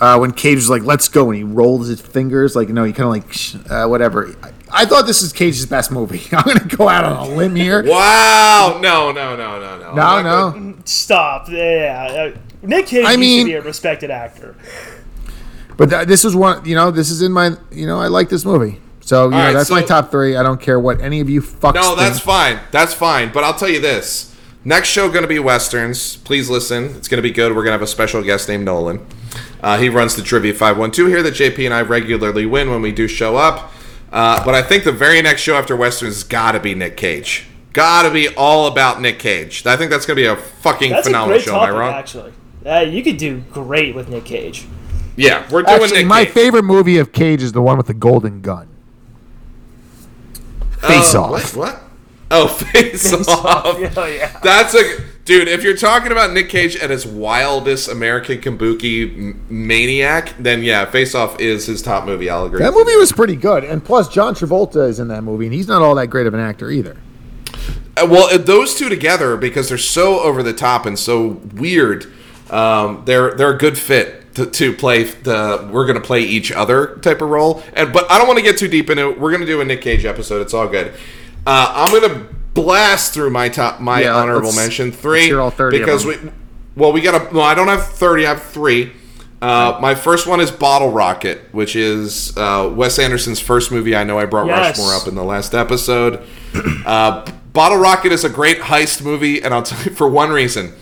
[0.00, 2.92] uh, when Cage was like, "Let's go," and he rolled his fingers, like, no, he
[2.92, 4.34] kind of like, sh- uh, whatever.
[4.42, 6.22] I, I thought this is Cage's best movie.
[6.36, 7.82] I'm gonna go out on a limb here.
[7.82, 8.78] Wow.
[8.82, 9.94] No, no, no, no, no.
[9.94, 10.76] No, I'm gonna- no.
[10.84, 11.48] Stop.
[11.50, 12.32] Yeah.
[12.62, 14.54] Nick Cage I used mean- to be a respected actor.
[15.76, 18.28] But th- this is one, you know, this is in my, you know, I like
[18.28, 18.80] this movie.
[19.00, 20.36] So, you know, right, that's my top three.
[20.36, 22.24] I don't care what any of you fucks No, that's think.
[22.26, 22.60] fine.
[22.72, 23.32] That's fine.
[23.32, 24.34] But I'll tell you this.
[24.64, 26.16] Next show going to be westerns.
[26.16, 26.86] Please listen.
[26.96, 27.50] It's going to be good.
[27.52, 29.06] We're going to have a special guest named Nolan.
[29.62, 32.90] Uh, he runs the Trivia 512 here that JP and I regularly win when we
[32.92, 33.72] do show up.
[34.12, 36.96] Uh, but I think the very next show after westerns has got to be Nick
[36.96, 37.46] Cage.
[37.72, 39.64] gotta be all about Nick Cage.
[39.64, 41.52] I think that's gonna be a fucking That's a phenomenal great show.
[41.52, 41.94] topic, Am I wrong?
[41.94, 42.32] actually.
[42.68, 44.66] Uh, you could do great with Nick Cage.
[45.16, 46.34] Yeah, we're doing Actually, Nick my Cage.
[46.34, 48.68] favorite movie of Cage is the one with the golden gun.
[50.80, 51.56] Face Oh, off.
[51.56, 51.56] What?
[51.56, 51.82] what?
[52.30, 53.26] Oh, face, off.
[53.96, 54.38] Oh, yeah.
[54.42, 55.48] That's a dude.
[55.48, 60.84] If you're talking about Nick Cage at his wildest American kabuki m- maniac, then yeah,
[60.84, 62.28] Face Off is his top movie.
[62.30, 62.58] I'll agree.
[62.60, 65.68] That movie was pretty good, and plus John Travolta is in that movie, and he's
[65.68, 66.96] not all that great of an actor either.
[67.96, 72.12] Uh, Well, uh, those two together because they're so over the top and so weird.
[72.50, 76.96] Um, they're they're a good fit to, to play the we're gonna play each other
[77.02, 77.62] type of role.
[77.74, 79.20] And but I don't want to get too deep into it.
[79.20, 80.40] We're gonna do a Nick Cage episode.
[80.42, 80.92] It's all good.
[81.46, 85.40] Uh, I'm gonna blast through my top my Yeah, honorable let's- mention let's three hear
[85.40, 86.24] all 30 of because them.
[86.76, 88.92] we well we got a no I don't have thirty I have three.
[89.40, 93.94] Uh, my first one is Bottle Rocket, which is uh, Wes Anderson's first movie.
[93.94, 94.76] I know I brought Yes.
[94.78, 96.24] Rushmore up in the last episode.
[96.84, 100.72] Uh, Bottle Rocket is a great heist movie, and I'll tell you for one reason.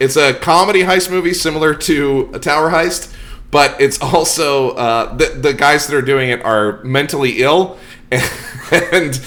[0.00, 3.14] It's a comedy heist movie similar to a Tower Heist,
[3.50, 7.78] but it's also uh, the the guys that are doing it are mentally ill,
[8.10, 9.20] and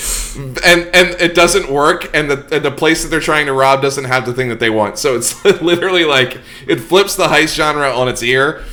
[0.66, 3.84] and and it doesn't work, and the and the place that they're trying to rob
[3.84, 4.98] doesn't have the thing that they want.
[4.98, 8.64] So it's literally like it flips the heist genre on its ear.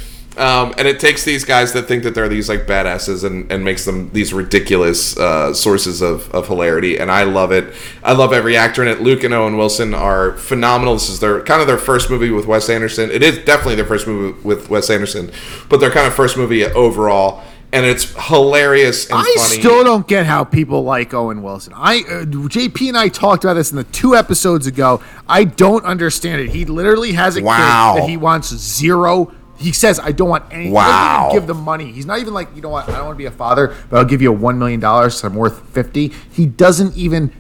[0.41, 3.63] Um, and it takes these guys that think that they're these like badasses and, and
[3.63, 6.99] makes them these ridiculous uh, sources of, of hilarity.
[6.99, 7.75] And I love it.
[8.03, 9.03] I love every actor in it.
[9.03, 10.95] Luke and Owen Wilson are phenomenal.
[10.95, 13.11] This is their kind of their first movie with Wes Anderson.
[13.11, 15.31] It is definitely their first movie with Wes Anderson,
[15.69, 17.45] but their kind of first movie overall.
[17.73, 19.61] And it's hilarious and I funny.
[19.61, 21.73] still don't get how people like Owen Wilson.
[21.77, 25.01] I uh, JP and I talked about this in the two episodes ago.
[25.29, 26.49] I don't understand it.
[26.51, 27.93] He literally has a Wow.
[27.95, 29.33] kid that he wants zero.
[29.61, 30.73] He says, "I don't want anything.
[30.73, 31.29] Wow.
[31.33, 32.89] Give them money." He's not even like, you know what?
[32.89, 35.19] I don't want to be a father, but I'll give you a one million dollars.
[35.19, 36.09] So I'm worth fifty.
[36.33, 37.33] He doesn't even.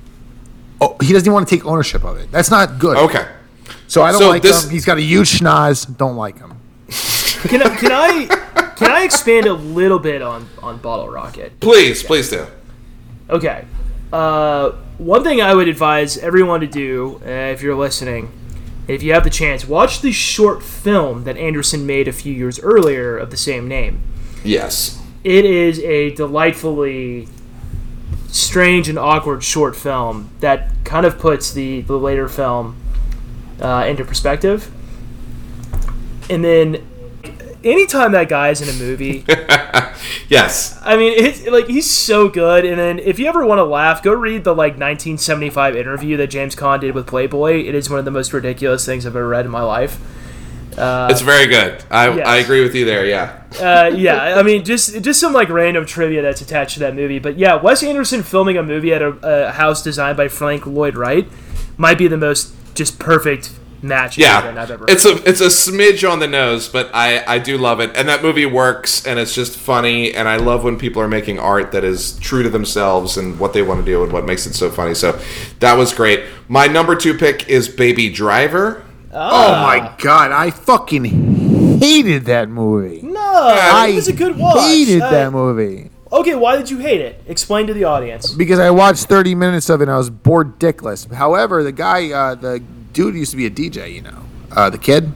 [0.81, 2.31] Oh, he doesn't even want to take ownership of it.
[2.31, 2.97] That's not good.
[2.97, 3.27] Okay.
[3.89, 4.71] So I don't So like this- him.
[4.71, 5.97] He's got a huge schnoz.
[5.97, 6.53] Don't like him.
[7.49, 8.27] Can I, can I
[8.77, 11.59] can I expand a little bit on on Bottle Rocket?
[11.61, 12.47] Please, please do.
[13.31, 13.65] Okay.
[14.13, 18.31] Uh, one thing I would advise everyone to do, uh, if you're listening,
[18.91, 22.59] if you have the chance, watch the short film that Anderson made a few years
[22.61, 24.03] earlier of the same name.
[24.45, 25.01] Yes.
[25.23, 27.29] It is a delightfully
[28.29, 32.77] strange and awkward short film that kind of puts the, the later film
[33.61, 34.71] uh, into perspective.
[36.29, 36.87] And then,
[37.65, 39.25] anytime that guy is in a movie,
[40.29, 40.79] Yes.
[40.83, 42.65] I mean, it's like he's so good.
[42.65, 46.29] And then, if you ever want to laugh, go read the like 1975 interview that
[46.29, 47.65] James Caan did with Playboy.
[47.65, 49.99] It is one of the most ridiculous things I've ever read in my life.
[50.77, 51.83] it's very good.
[51.91, 52.27] I, yes.
[52.27, 53.05] I agree with you there.
[53.05, 53.43] Yeah.
[53.61, 57.19] Uh, yeah, I mean, just just some like random trivia that's attached to that movie.
[57.19, 60.97] But yeah, Wes Anderson filming a movie at a, a house designed by Frank Lloyd
[60.97, 61.29] Wright
[61.77, 63.51] might be the most just perfect
[63.83, 64.85] match Yeah, I've ever.
[64.89, 68.09] it's a it's a smidge on the nose, but I I do love it, and
[68.09, 71.73] that movie works, and it's just funny, and I love when people are making art
[71.73, 74.55] that is true to themselves and what they want to do and what makes it
[74.55, 74.95] so funny.
[74.95, 75.19] So
[75.61, 76.25] that was great.
[76.49, 78.85] My number two pick is Baby Driver.
[79.13, 83.01] Oh my god, I fucking hated that movie.
[83.03, 84.61] no, I it was a good watch.
[84.61, 87.23] hated Uh, that movie Okay, why did you hate it?
[87.29, 88.33] Explain to the audience.
[88.33, 91.13] because I watched 30 minutes of it and I was bored dickless.
[91.13, 92.61] However, the guy, uh, the
[92.93, 95.13] dude used to be a DJ, you know, uh, the kid.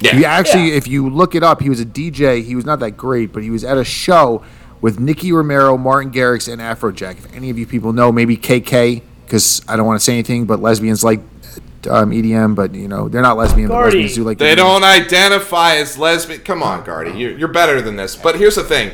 [0.00, 0.76] Yeah, He actually, Yeah.
[0.76, 2.42] if you look it up, he was a DJ.
[2.42, 4.42] He was not that great, but he was at a show
[4.82, 7.12] with Nicky Romero, Martin Garrix, and Afrojack.
[7.18, 10.44] If any of you people know, maybe KK, because I don't want to say anything,
[10.44, 11.20] but lesbians like
[11.88, 13.96] um, EDM, but you know they're not lesbian, but Gardy.
[14.02, 14.38] lesbians do like.
[14.38, 14.56] They EDM.
[14.56, 16.40] don't identify as lesbian.
[16.40, 18.16] Come on, Gardy, you're, you're better than this.
[18.16, 18.90] But here's the thing.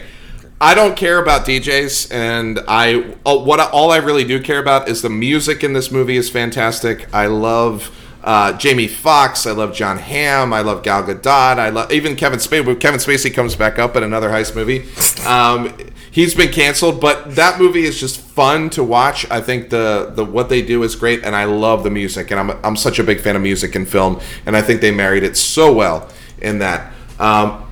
[0.63, 4.89] I don't care about DJs, and I uh, what all I really do care about
[4.89, 7.13] is the music in this movie is fantastic.
[7.13, 7.91] I love
[8.23, 12.39] uh, Jamie Foxx, I love Jon Hamm, I love Gal Gadot, I love even Kevin
[12.39, 12.79] Spacey.
[12.79, 14.85] Kevin Spacey comes back up in another heist movie,
[15.27, 15.77] um,
[16.13, 19.29] he's been canceled, but that movie is just fun to watch.
[19.33, 22.39] I think the the what they do is great, and I love the music, and
[22.39, 25.25] I'm I'm such a big fan of music and film, and I think they married
[25.25, 26.09] it so well
[26.41, 26.93] in that.
[27.19, 27.67] Um,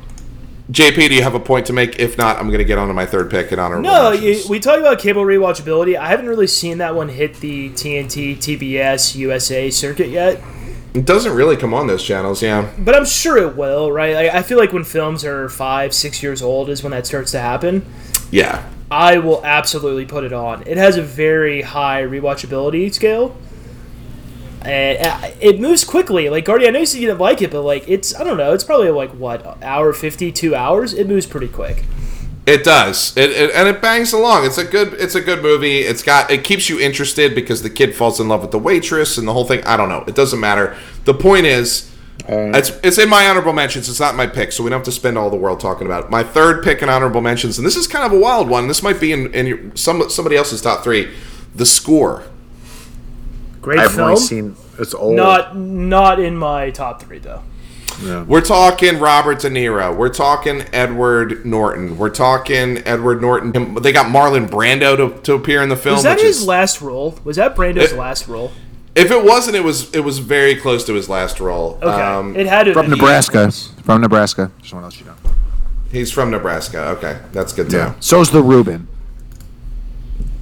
[0.70, 1.98] JP, do you have a point to make?
[1.98, 3.80] If not, I'm going to get on to my third pick and honor.
[3.80, 5.96] No, you, we talk about cable rewatchability.
[5.96, 10.40] I haven't really seen that one hit the TNT, TBS, USA circuit yet,
[10.94, 12.70] It doesn't really come on those channels, yeah.
[12.78, 13.90] but I'm sure it will.
[13.90, 14.14] Right?
[14.14, 17.32] I, I feel like when films are five, six years old is when that starts
[17.32, 17.84] to happen.
[18.30, 18.68] Yeah.
[18.92, 20.62] I will absolutely put it on.
[20.66, 23.36] It has a very high rewatchability scale.
[24.62, 26.28] And uh, it moves quickly.
[26.28, 28.36] Like Gardy, I know you said you didn't like it, but like it's I don't
[28.36, 30.92] know, it's probably like what hour fifty, two hours.
[30.92, 31.84] It moves pretty quick.
[32.46, 34.46] It does, it, it, and it bangs along.
[34.46, 35.80] It's a good, it's a good movie.
[35.80, 39.18] It's got, it keeps you interested because the kid falls in love with the waitress
[39.18, 39.62] and the whole thing.
[39.64, 40.04] I don't know.
[40.08, 40.76] It doesn't matter.
[41.04, 41.94] The point is,
[42.26, 43.88] it's it's in my honorable mentions.
[43.88, 46.04] It's not my pick, so we don't have to spend all the world talking about
[46.04, 46.10] it.
[46.10, 48.68] My third pick in honorable mentions, and this is kind of a wild one.
[48.68, 51.14] This might be in, in your, some somebody else's top three.
[51.54, 52.24] The score.
[53.62, 54.08] Great I've film.
[54.10, 55.16] only seen it's old.
[55.16, 57.42] not not in my top three though.
[58.26, 59.94] We're talking Robert De Niro.
[59.94, 61.98] We're talking Edward Norton.
[61.98, 63.74] We're talking Edward Norton.
[63.74, 65.96] They got Marlon Brando to, to appear in the film.
[65.96, 67.18] Was that his is- last role?
[67.24, 68.52] Was that Brando's It- last role?
[68.94, 71.78] If it wasn't, it was it was very close to his last role.
[71.82, 73.52] Okay, Um, it had to from been- Nebraska.
[73.84, 74.50] From Nebraska.
[74.62, 75.32] Just want to let you know.
[75.92, 76.88] he's from Nebraska.
[76.96, 77.94] Okay, that's good to know.
[78.00, 78.88] So's the Reuben.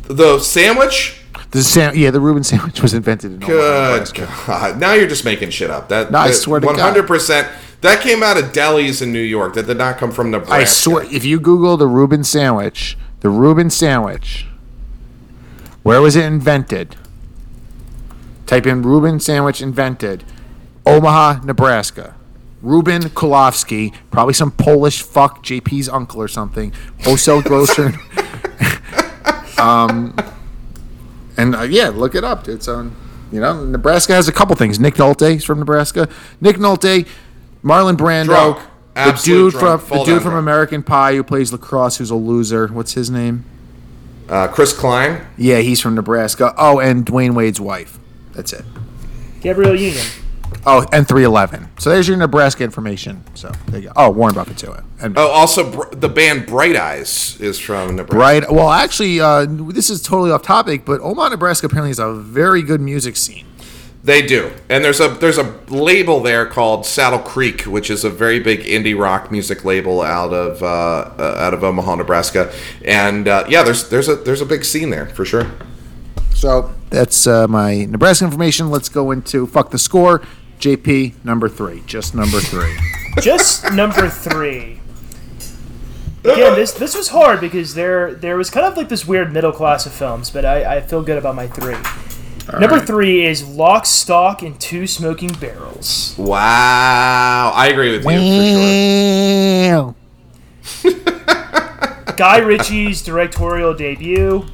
[0.07, 1.17] The sandwich.
[1.51, 4.15] The sam- yeah, the Reuben sandwich was invented in Omaha, Good.
[4.47, 4.79] God!
[4.79, 5.89] Now you're just making shit up.
[5.89, 6.73] That No, I swear to God.
[6.73, 7.49] one hundred percent.
[7.81, 9.55] That came out of delis in New York.
[9.55, 10.55] That did not come from Nebraska.
[10.55, 14.47] I swear, if you Google the Reuben sandwich, the Reuben sandwich,
[15.85, 16.97] where was it invented?
[18.47, 20.25] Type in Reuben sandwich invented,
[20.85, 22.15] Omaha, Nebraska.
[22.61, 26.73] Reuben Kulofsky, probably some Polish fuck, JP's uncle or something,
[27.05, 27.93] wholesale grocer.
[29.59, 30.17] um,
[31.39, 32.47] and uh, yeah, look it up.
[32.49, 32.95] It's on.
[33.33, 34.79] You know, Nebraska has a couple things.
[34.81, 36.09] Nick Nolte is from Nebraska.
[36.41, 37.07] Nick Nolte,
[37.63, 38.59] Marlon Brando, Drunk.
[38.95, 39.81] the Absolute dude drunk.
[39.83, 40.43] from Fall the dude from drunk.
[40.45, 42.69] American Pie who plays lacrosse, who's a loser.
[42.69, 43.45] What's his name?
[44.29, 45.27] Uh, Chris Klein.
[45.37, 46.55] Yeah, he's from Nebraska.
[46.59, 47.99] Oh, and Dwyane Wade's wife.
[48.33, 48.65] That's it.
[49.41, 50.05] Gabrielle Union.
[50.67, 51.69] Oh, and 311.
[51.79, 53.23] So there's your Nebraska information.
[53.35, 53.93] So there you go.
[53.97, 54.75] Oh, Warren Buffett too.
[55.01, 58.19] And Oh, also Br- the band Bright Eyes is from Nebraska.
[58.19, 58.53] right.
[58.53, 62.63] Well, actually, uh, this is totally off topic, but Omaha, Nebraska apparently is a very
[62.63, 63.47] good music scene.
[64.05, 68.11] They do, and there's a there's a label there called Saddle Creek, which is a
[68.11, 70.67] very big indie rock music label out of uh,
[71.19, 72.51] uh, out of Omaha, Nebraska.
[72.85, 75.51] And uh, yeah, there's there's a there's a big scene there for sure.
[76.39, 78.71] So that's uh, my Nebraska information.
[78.71, 80.23] Let's go into fuck the score.
[80.61, 82.77] JP number three, just number three.
[83.21, 84.81] Just number three.
[86.21, 89.51] Again, this this was hard because there there was kind of like this weird middle
[89.51, 91.75] class of films, but I, I feel good about my three.
[92.61, 92.87] number right.
[92.87, 96.15] three is Lock, Stock, and Two Smoking Barrels.
[96.17, 99.95] Wow, I agree with you
[100.85, 102.15] for sure.
[102.17, 104.47] Guy Ritchie's directorial debut.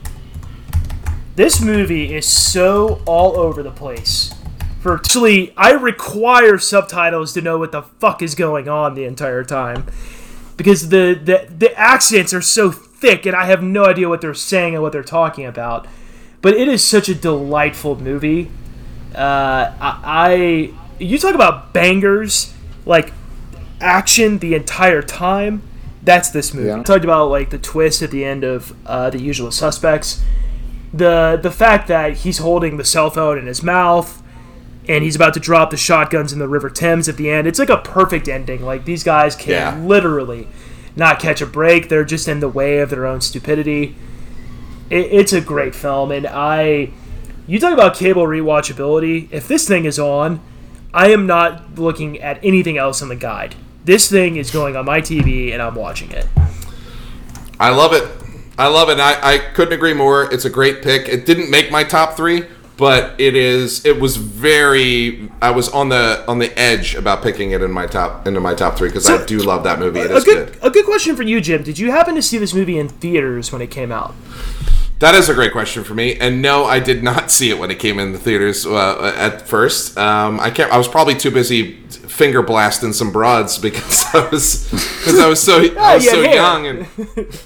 [1.37, 4.33] This movie is so all over the place.
[4.81, 9.43] For actually, I require subtitles to know what the fuck is going on the entire
[9.43, 9.87] time
[10.57, 14.35] because the the, the accents are so thick and I have no idea what they're
[14.35, 15.87] saying and what they're talking about.
[16.41, 18.51] But it is such a delightful movie.
[19.15, 22.53] Uh, I, I you talk about bangers
[22.87, 23.13] like
[23.81, 25.63] action the entire time.
[26.03, 26.69] That's this movie.
[26.69, 26.83] Yeah.
[26.83, 30.23] Talked about like the twist at the end of uh, the Usual Suspects.
[30.97, 34.23] The the fact that he's holding the cell phone in his mouth
[34.87, 37.47] and he's about to drop the shotguns in the River Thames at the end.
[37.47, 38.63] It's like a perfect ending.
[38.65, 39.79] Like these guys can Yeah.
[39.87, 40.47] literally
[40.95, 41.89] not catch a break.
[41.89, 43.97] They're just in the way of their own stupidity.
[44.91, 46.91] It, it's a great film, and I.
[47.47, 49.29] You talk about cable rewatchability.
[49.31, 50.41] If this thing is on,
[50.95, 53.55] I am not looking at anything else in the guide.
[53.85, 56.27] This thing is going on my TV, and I'm watching it.
[57.61, 58.07] I love it.
[58.59, 58.99] I love it.
[59.01, 60.33] I, I couldn't agree more.
[60.33, 61.09] It's a great pick.
[61.09, 62.45] It didn't make my top three,
[62.77, 63.85] but it is.
[63.85, 65.29] It was very.
[65.43, 68.55] I was on the on the edge about picking it in my top into my
[68.55, 70.01] top three because I do love that movie.
[70.01, 70.65] It A is good, good.
[70.65, 71.63] a good question for you, Jim.
[71.63, 74.15] Did you happen to see this movie in theaters when it came out?
[75.05, 76.17] That is a great question for me.
[76.19, 79.47] And no, I did not see it when it came in the theaters uh, at
[79.47, 79.99] first.
[79.99, 80.73] Um, I can't.
[80.73, 85.43] I was probably too busy finger blasting some broads because I was because I was
[85.43, 86.35] so I was you so hair.
[86.35, 86.79] young and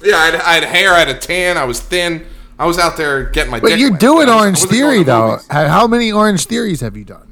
[0.05, 2.25] yeah, I had, I had hair, I had a tan, I was thin.
[2.61, 3.59] I was out there getting my.
[3.59, 4.01] But dick you're wet.
[4.01, 5.31] doing I was- Orange Theory though.
[5.33, 5.47] movies.
[5.51, 7.27] How how many Orange Theories have you done?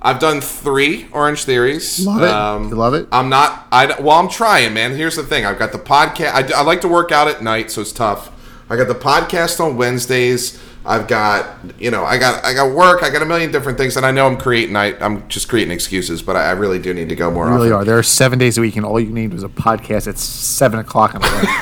[0.00, 2.06] I've done three Orange Theories.
[2.06, 2.68] Love it.
[2.70, 3.08] You love it?
[3.12, 3.66] I'm not.
[3.70, 4.94] I well, I'm trying, man.
[4.96, 5.44] Here's the thing.
[5.44, 6.32] I've got the podcast.
[6.54, 8.30] I, I like to work out at night, so it's tough.
[8.70, 10.60] I got the podcast on Wednesdays.
[10.86, 13.02] I've got you know I got I got work.
[13.02, 14.76] I got a million different things, and I know I'm creating.
[14.76, 17.54] I, I'm just creating excuses, but I, I really do need to go more You
[17.54, 17.82] really often.
[17.82, 17.84] are.
[17.84, 20.78] There are seven days a week, and all you need was a podcast at seven
[20.78, 21.50] o'clock in the morning.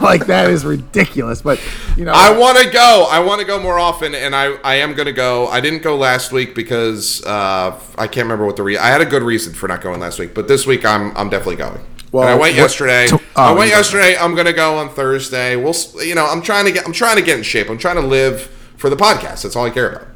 [0.00, 1.42] like that is ridiculous.
[1.42, 1.60] But
[1.96, 3.06] you know, I want to go.
[3.10, 5.46] I want to go more often, and I, I am going to go.
[5.48, 9.00] I didn't go last week because uh, I can't remember what the re- I had
[9.00, 11.80] a good reason for not going last week, but this week I'm I'm definitely going.
[12.12, 13.06] Well, and I went yesterday.
[13.08, 14.16] to- I oh, went yesterday.
[14.16, 15.56] I'm going to go on Thursday.
[15.56, 17.70] We'll you know I'm trying to get I'm trying to get in shape.
[17.70, 18.42] I'm trying to live
[18.76, 19.42] for the podcast.
[19.42, 20.06] That's all I care about.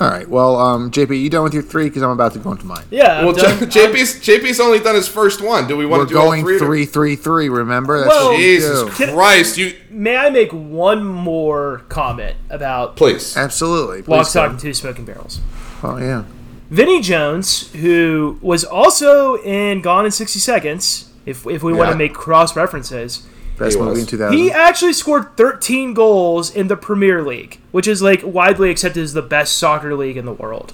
[0.00, 0.28] All right.
[0.28, 1.84] Well, um, JP, you done with your three?
[1.84, 2.84] Because I'm about to go into mine.
[2.90, 3.18] Yeah.
[3.20, 3.58] I'm Well, done.
[3.70, 5.68] J- JP's JP's only done his first one.
[5.68, 6.56] Do we want We're to do all going three?
[6.56, 7.48] or- three, three, three.
[7.48, 7.98] Remember?
[8.00, 8.96] That's Well- Jesus.
[8.96, 13.36] Can- Christ, you May I make one more comment about please.
[13.36, 14.02] Absolutely.
[14.02, 14.30] Please Lock, do.
[14.30, 15.40] Stock, and Two Smoking Barrels?
[15.84, 16.24] Oh yeah.
[16.70, 21.96] Vinnie Jones, who was also in Gone in 60 Seconds, if, if we want to
[21.96, 23.26] make cross references,
[23.58, 24.36] Best He movie in 2000.
[24.36, 29.12] he actually scored 13 goals in the Premier League, which is like widely accepted as
[29.12, 30.72] the best soccer league in the world.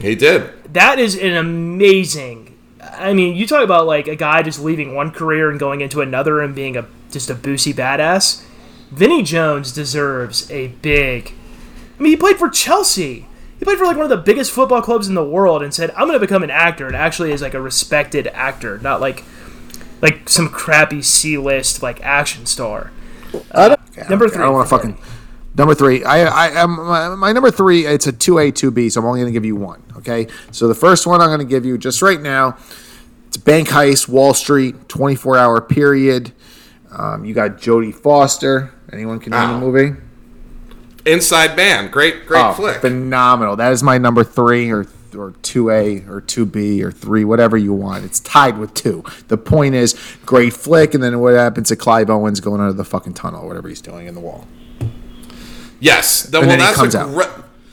[0.00, 0.50] He did.
[0.72, 2.56] That is an amazing.
[2.80, 6.00] I mean, you talk about like a guy just leaving one career and going into
[6.00, 8.44] another and being a just a boozy badass.
[8.90, 11.34] Vinnie Jones deserves a big.
[11.98, 13.26] I mean, he played for Chelsea.
[13.58, 15.90] He played for like one of the biggest football clubs in the world and said,
[15.90, 19.24] "I'm going to become an actor." And actually, is like a respected actor, not like
[20.02, 22.90] like some crappy C-list like action star.
[24.08, 24.42] Number three.
[24.42, 24.98] I don't want to fucking.
[25.56, 26.04] Number three.
[26.04, 27.86] I I am my, my number three.
[27.86, 28.88] It's a two A two B.
[28.88, 29.82] So I'm only going to give you one.
[29.98, 30.26] Okay.
[30.52, 32.56] So the first one I'm going to give you just right now.
[33.28, 36.32] It's Bank Heist, Wall Street, 24 hour period.
[36.90, 38.72] Um, you got Jodie Foster.
[38.92, 39.60] Anyone can name Wow.
[39.60, 40.00] the movie?
[41.06, 42.80] Inside Man, great, great Oh, flick.
[42.80, 43.56] phenomenal.
[43.56, 44.84] That is my number three or
[45.14, 48.04] or two A or two B or three, whatever you want.
[48.04, 49.04] It's tied with two.
[49.28, 49.94] The point is,
[50.24, 53.68] great flick, and then what happens to Clive Owens going under the fucking tunnel, whatever
[53.68, 54.46] he's doing in the wall.
[55.80, 57.08] Yes, the, And well, then he that's comes out.
[57.12, 57.28] great.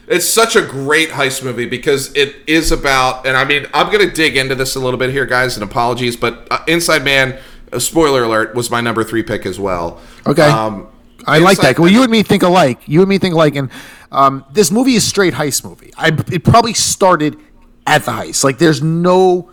[0.08, 4.10] It's such a great heist movie because it is about, and I mean, I'm gonna
[4.10, 7.38] dig into this a little bit here, guys, and apologies, but uh, Inside Man,
[7.74, 10.00] uh, spoiler alert, was my number three pick as well.
[10.26, 10.44] Okay.
[10.44, 10.88] Um,
[11.26, 11.78] I like that.
[11.78, 12.80] Well, you and me think alike.
[12.86, 13.56] You and me think alike.
[13.56, 13.70] And
[14.12, 15.92] um, this movie is straight heist movie.
[15.98, 17.38] I, it probably started
[17.86, 18.44] at the heist.
[18.44, 19.52] Like, there's no,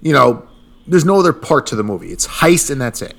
[0.00, 0.46] you know,
[0.86, 2.12] there's no other part to the movie.
[2.12, 3.14] It's heist, and that's it.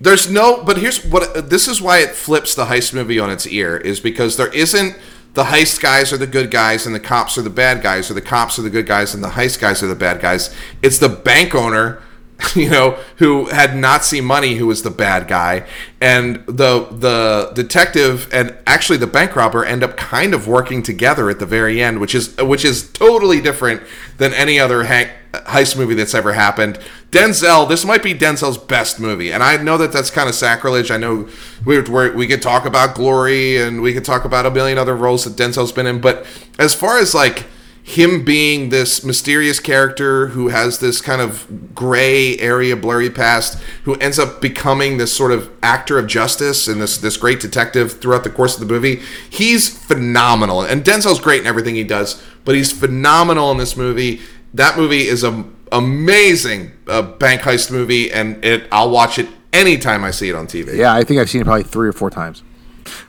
[0.00, 3.46] There's no, but here's what this is why it flips the heist movie on its
[3.46, 4.96] ear is because there isn't
[5.34, 8.14] the heist guys are the good guys and the cops are the bad guys, or
[8.14, 10.54] the cops are the good guys and the heist guys are the bad guys.
[10.82, 12.02] It's the bank owner,
[12.54, 15.66] you know, who had Nazi money who was the bad guy,
[16.00, 21.30] and the the detective and actually the bank robber end up kind of working together
[21.30, 23.82] at the very end, which is which is totally different
[24.18, 26.78] than any other ha- heist movie that's ever happened.
[27.10, 30.90] Denzel, this might be Denzel's best movie, and I know that that's kind of sacrilege.
[30.90, 31.28] I know
[31.64, 34.96] we we we could talk about Glory and we could talk about a million other
[34.96, 36.26] roles that Denzel's been in, but
[36.58, 37.46] as far as like
[37.86, 43.94] him being this mysterious character who has this kind of gray area, blurry past, who
[43.96, 48.24] ends up becoming this sort of actor of justice and this this great detective throughout
[48.24, 49.02] the course of the movie.
[49.28, 54.22] He's phenomenal, and Denzel's great in everything he does, but he's phenomenal in this movie.
[54.54, 60.04] That movie is a amazing uh, bank heist movie, and it I'll watch it anytime
[60.04, 60.74] I see it on TV.
[60.74, 62.42] Yeah, I think I've seen it probably three or four times.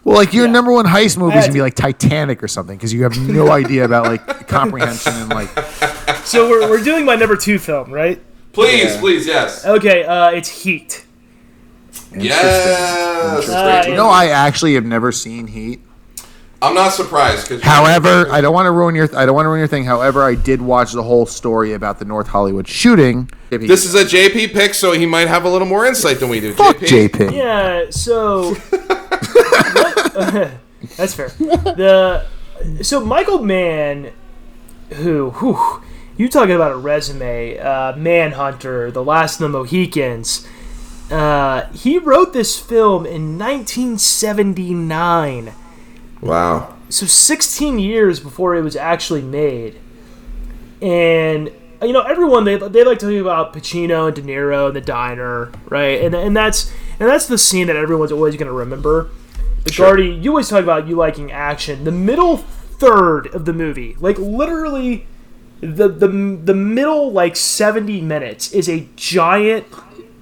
[0.04, 2.94] Well, like your number one heist movie is gonna be like Titanic or something because
[2.94, 5.50] you have no idea about like comprehension and like.
[6.26, 8.22] So we're, we're doing my number two film, right?
[8.54, 11.06] Please, please, yes, Okay, uh, it's Heat.
[12.16, 13.50] yes.
[13.50, 15.82] Uh, You know, I actually have never seen Heat.
[16.62, 19.50] I'm not surprised because However, I don't want to ruin your I don't want to
[19.50, 19.84] ruin your thing.
[19.84, 23.30] However, I did watch the whole story about the North Hollywood shooting.
[23.50, 26.40] This is a JP pick, so he might have a little more insight than we
[26.40, 26.54] do.
[26.54, 27.34] fuck JP.
[27.34, 28.56] Yeah, so
[30.98, 31.30] that's fair.
[31.30, 32.26] The
[32.82, 34.12] so Michael Mann,
[34.94, 35.82] who, whew,
[36.18, 37.58] you talking about a resume?
[37.60, 40.48] Uh, Manhunter, The Last of the Mohicans.
[41.12, 45.54] Uh, he wrote this film in 1979,
[46.22, 46.76] Wow.
[46.90, 49.80] so 16 years before it was actually made.
[50.82, 51.52] And
[51.82, 55.52] you know, everyone they they like talking about Pacino and De Niro and the diner,
[55.70, 56.02] right?
[56.02, 59.10] And and that's and that's the scene that everyone's always going to remember.
[59.66, 60.00] But Sure.
[60.00, 61.84] You always talk about you liking action.
[61.84, 65.08] The middle third of the movie, like literally,
[65.60, 69.66] the the the middle like 70 minutes is a giant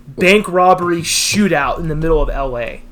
[0.07, 2.83] bank robbery shootout in the middle of L.A.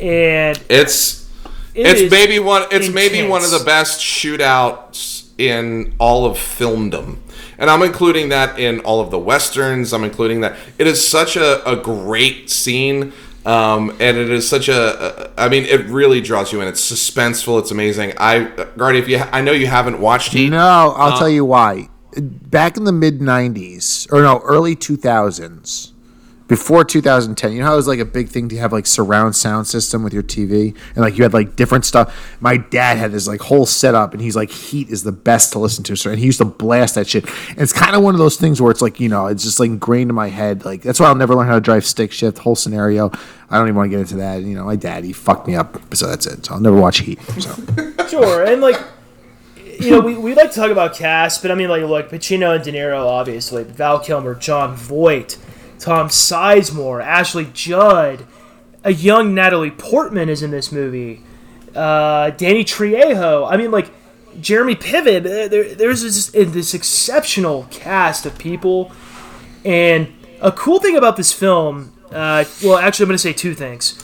[0.00, 1.30] And It's
[1.74, 7.18] it it's maybe one it's maybe one of the best shootouts in all of filmdom.
[7.56, 9.92] And I'm including that in all of the westerns.
[9.92, 10.56] I'm including that.
[10.78, 13.12] It is such a, a great scene.
[13.46, 16.68] Um, and it is such a, I mean, it really draws you in.
[16.68, 17.58] It's suspenseful.
[17.60, 18.12] It's amazing.
[18.18, 18.44] I,
[18.76, 20.50] Gardy, if you, I know you haven't watched Heat.
[20.50, 21.88] No, I'll tell you why.
[22.20, 25.92] Back in the mid '90s, or no, early 2000s,
[26.48, 29.36] before 2010, you know how it was like a big thing to have like surround
[29.36, 32.36] sound system with your TV, and like you had like different stuff.
[32.40, 35.58] My dad had this like whole setup, and he's like, "Heat is the best to
[35.58, 37.24] listen to," so and he used to blast that shit.
[37.50, 39.60] And it's kind of one of those things where it's like you know, it's just
[39.60, 40.64] like ingrained in my head.
[40.64, 42.38] Like that's why I'll never learn how to drive stick shift.
[42.38, 43.10] Whole scenario.
[43.50, 44.42] I don't even want to get into that.
[44.42, 46.46] You know, my dad he fucked me up, so that's it.
[46.46, 47.20] So I'll never watch Heat.
[47.38, 47.54] So
[48.08, 48.80] Sure, and like
[49.80, 52.54] you know, we, we like to talk about cast, but I mean, like, look, Pacino
[52.54, 55.38] and De Niro, obviously, Val Kilmer, Jon Voight,
[55.78, 58.26] Tom Sizemore, Ashley Judd,
[58.84, 61.22] a young Natalie Portman is in this movie,
[61.74, 63.50] uh, Danny Trejo.
[63.50, 63.90] I mean, like,
[64.40, 65.24] Jeremy Piven.
[65.26, 68.92] uh, There, there's this, this exceptional cast of people,
[69.64, 71.92] and a cool thing about this film.
[72.10, 74.00] Uh, well, actually, I'm going to say two things.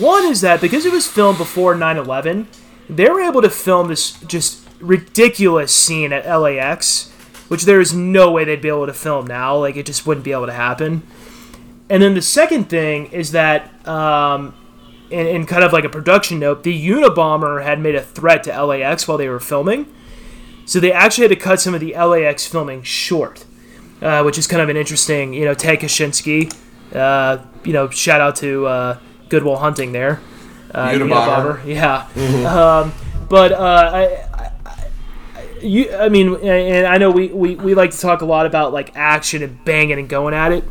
[0.00, 2.48] One is that because it was filmed before 9 11,
[2.88, 7.10] they were able to film this just ridiculous scene at LAX,
[7.48, 9.56] which there is no way they'd be able to film now.
[9.56, 11.02] Like, it just wouldn't be able to happen.
[11.90, 14.54] And then the second thing is that, um,
[15.10, 18.64] in, in kind of like a production note, the Unabomber had made a threat to
[18.64, 19.86] LAX while they were filming.
[20.66, 23.44] So they actually had to cut some of the LAX filming short,
[24.00, 26.50] uh, which is kind of an interesting, you know, Ted Kaczynski.
[26.94, 30.20] Uh, you know, shout out to uh, Good Will Hunting there.
[30.72, 31.64] Uh, Unabomber.
[31.66, 32.06] Yeah.
[32.48, 32.92] Um,
[33.28, 34.33] but uh, I-
[35.64, 38.72] you, I mean, and I know we, we, we like to talk a lot about
[38.72, 40.64] like action and banging and going at it.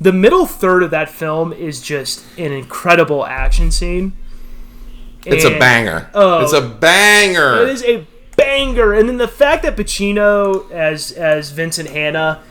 [0.00, 4.12] The middle third of that film is just an incredible action scene.
[5.26, 6.08] It's a banger.
[6.14, 6.42] Oh.
[6.42, 7.62] it's a banger.
[7.62, 12.42] It is a banger, and then the fact that Pacino as as Vincent Hanna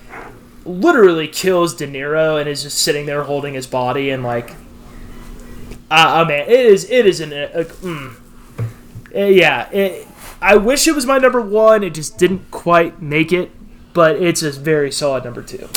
[0.66, 4.54] literally kills De Niro and is just sitting there holding his body and like,
[5.90, 8.18] ah, oh, man, it is it is an uh, uh, mm.
[9.16, 9.70] Uh, yeah.
[9.72, 10.08] It,
[10.42, 11.84] I wish it was my number one.
[11.84, 13.52] It just didn't quite make it,
[13.94, 15.68] but it's a very solid number two.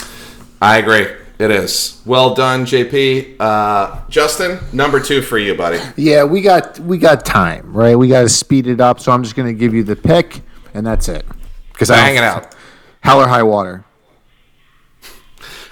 [0.61, 1.07] I agree.
[1.39, 2.03] It is.
[2.05, 3.37] Well done, JP.
[3.41, 5.81] Uh, Justin, number two for you, buddy.
[5.97, 7.97] Yeah, we got we got time, right?
[7.97, 9.01] We got to speed it up.
[9.01, 10.43] So I'm just gonna give you the pick,
[10.75, 11.25] and that's it.
[11.73, 12.55] Because Bang it out.
[13.01, 13.87] Hell or high water.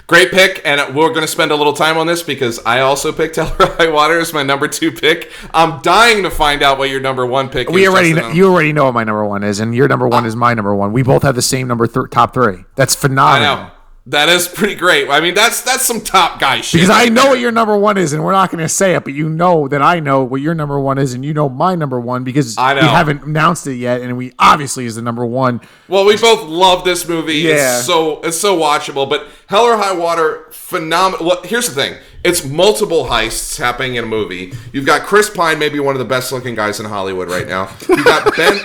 [0.09, 3.11] Great pick, and we're going to spend a little time on this because I also
[3.11, 5.31] picked High Water as my number two pick.
[5.53, 7.73] I'm dying to find out what your number one pick is.
[7.75, 7.89] We is.
[7.89, 8.29] already Justin.
[8.29, 10.55] know, you already know what my number one is, and your number one is my
[10.55, 10.93] number one.
[10.93, 12.65] We both have the same number th- top three.
[12.73, 13.71] That's I phenomenal.
[14.09, 15.07] That is pretty great.
[15.07, 16.81] I mean, that's that's some top guy shit.
[16.81, 19.03] Because I know what your number one is, and we're not going to say it,
[19.03, 21.75] but you know that I know what your number one is, and you know my
[21.75, 22.81] number one because I know.
[22.81, 25.61] we haven't announced it yet, and we obviously is the number one.
[25.87, 27.35] Well, we both love this movie.
[27.35, 27.77] Yeah.
[27.77, 29.07] It's so it's so watchable.
[29.07, 31.27] But Hell or High Water, phenomenal.
[31.27, 34.53] Well, here's the thing: it's multiple heists happening in a movie.
[34.73, 37.69] You've got Chris Pine, maybe one of the best looking guys in Hollywood right now.
[37.87, 38.59] You got Ben.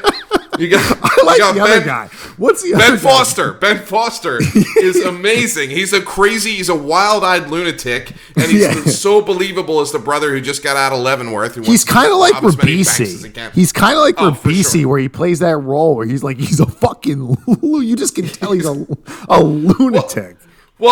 [0.58, 2.06] You got, I like got the ben, other guy.
[2.36, 3.02] What's the Ben other guy?
[3.02, 3.52] Foster.
[3.54, 4.38] Ben Foster
[4.76, 5.70] is amazing.
[5.70, 8.84] He's a crazy, he's a wild-eyed lunatic, and he's Yeah.
[8.84, 11.64] so believable as the brother who just got out of Leavenworth.
[11.66, 13.52] He's kind of like rob as many banks as he Ribisi.
[13.52, 14.88] He's kind of like Oh, Ribisi, sure.
[14.90, 17.36] where he plays that role where he's like he's a fucking.
[17.62, 18.86] You just can tell he's a
[19.28, 20.36] a lunatic.
[20.36, 20.43] Well,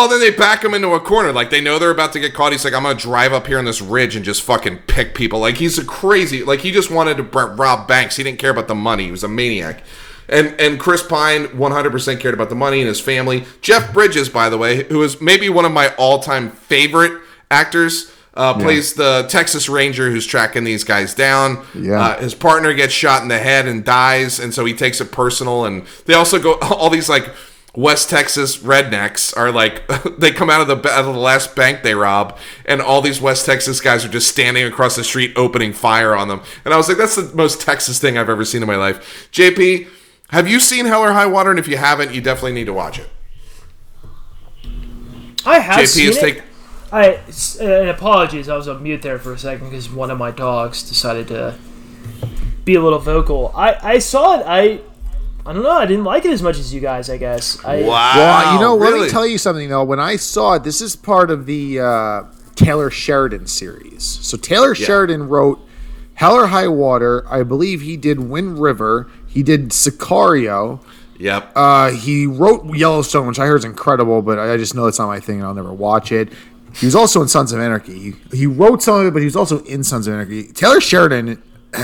[0.07, 1.31] then they back him into a corner.
[1.33, 2.53] Like they know they're about to get caught.
[2.53, 5.39] He's like, I'm gonna drive up here on this ridge and just fucking pick people.
[5.39, 6.43] Like he's a crazy.
[6.43, 8.15] Like he just wanted to rob banks.
[8.15, 9.05] He didn't care about the money.
[9.05, 9.83] He was a maniac.
[10.29, 13.43] And and Chris Pine 100% cared about the money and his family.
[13.61, 17.21] Jeff Bridges, by the way, who is maybe one of my all-time favorite
[17.51, 18.09] actors.
[18.35, 21.63] Uh, plays the Texas Ranger who's tracking these guys down.
[21.75, 22.01] Yeah.
[22.01, 25.11] Uh, his partner gets shot in the head and dies, and so he takes it
[25.11, 25.65] personal.
[25.65, 27.29] And they also go all these like
[27.75, 29.83] West Texas rednecks are like
[30.19, 33.19] they come out of the out of the last bank they rob, and all these
[33.19, 36.41] West Texas guys are just standing across the street opening fire on them.
[36.65, 39.29] And I was like, that's the most Texas thing I've ever seen in my life.
[39.31, 39.87] JP,
[40.29, 41.49] have you seen Hell or High Water?
[41.49, 43.09] And if you haven't, you definitely need to watch it.
[45.45, 46.21] I have JP seen is it.
[46.21, 46.43] take.
[46.91, 50.19] I uh, and apologies, I was on mute there for a second because one of
[50.19, 51.57] my dogs decided to
[52.65, 53.51] be a little vocal.
[53.55, 54.45] I I saw it.
[54.47, 54.81] I
[55.45, 55.71] I don't know.
[55.71, 57.09] I didn't like it as much as you guys.
[57.09, 57.63] I guess.
[57.63, 59.83] I, Wow, Well, you know, let me tell you something though.
[59.83, 62.23] When I saw it, this is part of the uh,
[62.55, 64.03] Taylor Sheridan series.
[64.03, 65.59] So Taylor Sheridan wrote
[66.15, 67.25] Hell or High Water.
[67.29, 69.09] I believe he did Wind River.
[69.27, 70.83] He did Sicario.
[71.19, 71.51] Yep.
[71.55, 75.07] Uh, he wrote Yellowstone, which I heard is incredible, but I just know it's not
[75.07, 76.29] my thing, and I'll never watch it.
[76.75, 77.99] He was also in Sons of Anarchy.
[77.99, 80.47] He, he wrote some of it, but he was also in Sons of Anarchy.
[80.47, 81.41] Taylor Sheridan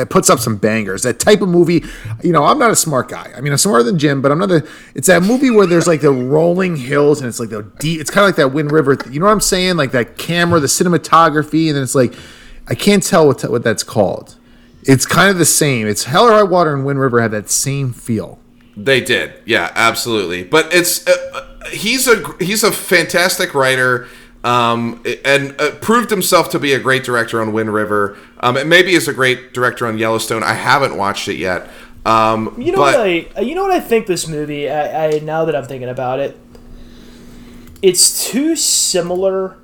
[0.10, 1.04] puts up some bangers.
[1.04, 1.84] That type of movie,
[2.24, 3.32] you know, I'm not a smart guy.
[3.36, 4.68] I mean, I'm smarter than Jim, but I'm not a.
[4.96, 8.00] It's that movie where there's like the rolling hills, and it's like the deep.
[8.02, 8.98] It's kind of like that Wind River.
[9.10, 9.78] You know what I'm saying?
[9.78, 12.14] Like that camera, the cinematography, and then it's like
[12.68, 14.36] I can't tell what what that's called.
[14.84, 15.88] It's kind of the same.
[15.88, 18.40] It's Hell or High Water and Wind River had that same feel.
[18.78, 20.44] They did, yeah, absolutely.
[20.44, 24.08] But it's uh, uh, he's a he's a fantastic writer,
[24.44, 28.18] um, and uh, proved himself to be a great director on Wind River.
[28.40, 30.44] Um, and maybe is a great director on Yellowstone.
[30.44, 31.70] I haven't watched it yet.
[32.06, 33.28] Um, You know but what I?
[33.38, 34.70] uh, You know what I think this movie.
[34.70, 36.38] I, I now that I'm thinking about it,
[37.82, 39.58] it's too similar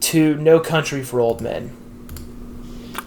[0.00, 1.76] to No Country for Old Men.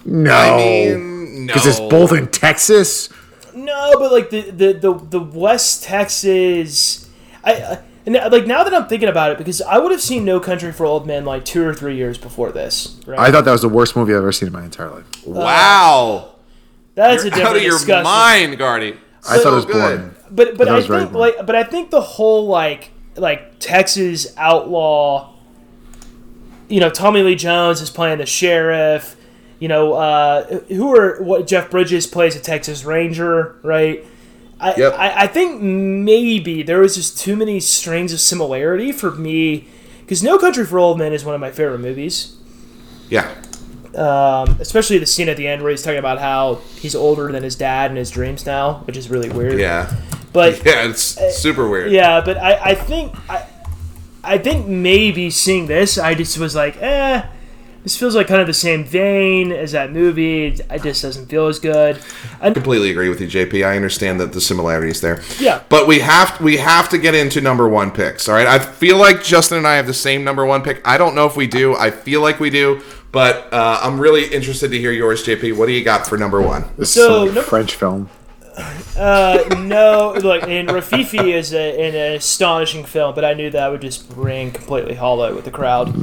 [0.04, 3.08] No, I mean, no, because it's both in Texas.
[3.54, 7.08] no, but like the the the, the West Texas,
[7.44, 7.52] I.
[7.52, 10.38] I and like now that I'm thinking about it, because I would have seen No
[10.40, 13.00] Country for Old Men like two or three years before this.
[13.06, 13.18] Right?
[13.18, 15.26] I thought that was the worst movie I've ever seen in my entire life.
[15.26, 16.34] Wow.
[16.94, 18.04] that's You're a different out of your discussion.
[18.04, 18.96] mind, Gardy.
[19.28, 19.98] I thought it was good.
[19.98, 20.14] boring.
[20.30, 25.34] But but That I think like but I think the whole like like Texas outlaw.
[26.68, 29.16] You know, Tommy Lee Jones is playing the sheriff.
[29.58, 34.04] You know, uh, who are what Jeff Bridges plays a Texas Ranger, right?
[34.60, 34.94] I, Yep.
[34.94, 39.68] I, I think maybe there was just too many strings of similarity for me
[40.00, 42.36] because No Country for Old Men is one of my favorite movies.
[43.10, 43.34] Yeah.
[43.94, 47.42] Um, especially the scene at the end where he's talking about how he's older than
[47.42, 49.58] his dad in his dreams now, which is really weird.
[49.58, 49.94] Yeah.
[50.32, 51.90] But Yeah, it's super weird.
[51.92, 53.46] yeah, but I, I think I,
[54.22, 57.22] I think maybe seeing this, I just was like, eh,
[57.86, 60.46] this feels like kind of the same vein as that movie.
[60.48, 62.02] It just doesn't feel as good.
[62.40, 63.64] I completely agree with you, JP.
[63.64, 65.22] I understand that the similarities there.
[65.38, 65.62] Yeah.
[65.68, 68.28] But we have we have to get into number one picks.
[68.28, 68.48] All right.
[68.48, 70.80] I feel like Justin and I have the same number one pick.
[70.84, 71.76] I don't know if we do.
[71.76, 72.82] I feel like we do.
[73.12, 75.56] But uh, I'm really interested to hear yours, JP.
[75.56, 76.64] What do you got for number one?
[76.76, 78.10] This So, is some French film.
[78.96, 83.80] uh, no, look, and Rififi is a, an astonishing film, but I knew that would
[83.80, 85.94] just ring completely hollow with the crowd.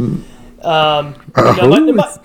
[0.64, 2.18] Um, no, my- my-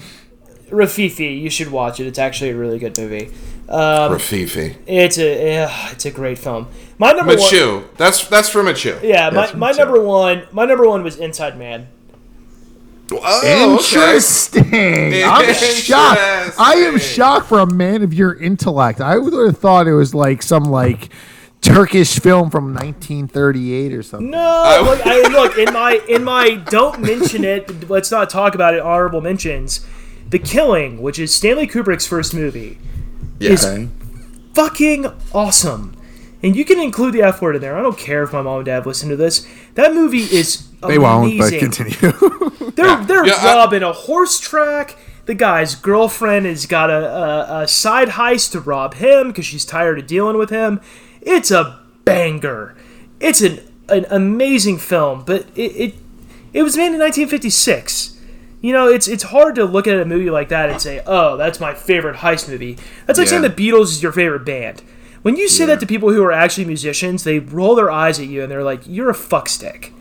[0.71, 2.07] Rififi, you should watch it.
[2.07, 3.31] It's actually a really good movie.
[3.71, 4.77] Um, Rififi.
[4.87, 6.69] it's a uh, it's a great film.
[6.99, 7.39] My number one.
[7.39, 7.85] Machu.
[7.97, 9.03] That's that's from Machu.
[9.03, 11.89] Yeah, my, That's my what's number one my number one was Inside Man.
[13.11, 13.65] Oh, okay.
[13.73, 14.65] Interesting.
[15.25, 16.21] I'm shocked.
[16.59, 19.01] I am shocked for a man of your intellect.
[19.01, 21.09] I would have thought it was like some like
[21.75, 24.31] Turkish film from 1938 or something.
[24.31, 27.89] No, look, I, look in my in my don't mention it.
[27.89, 28.81] Let's not talk about it.
[28.81, 29.85] Honorable mentions,
[30.29, 32.79] The Killing, which is Stanley Kubrick's first movie,
[33.41, 33.65] is
[34.55, 35.95] fucking awesome.
[36.43, 37.77] And you can include the F word in there.
[37.77, 39.47] I don't care if my mom and dad listen to this.
[39.75, 40.89] That movie is amazing.
[40.89, 42.71] They won't, but continue.
[42.73, 44.97] They're they're Yeah, robbing a horse track.
[45.27, 49.65] The guy's girlfriend has got a, a, a side heist to rob him because she's
[49.65, 50.81] tired of dealing with him.
[51.29, 52.75] It's a banger.
[53.21, 55.95] It's an an amazing film, but it it,
[56.53, 58.19] it was made in 1956.
[58.61, 61.37] You know, it's it's hard to look at a movie like that and say, "Oh,
[61.37, 62.77] that's my favorite heist movie."
[63.07, 64.83] That's like saying the Beatles is your favorite band.
[65.23, 68.27] When you say that to people who are actually musicians, they roll their eyes at
[68.27, 69.93] you and they're like, "You're a fuckstick."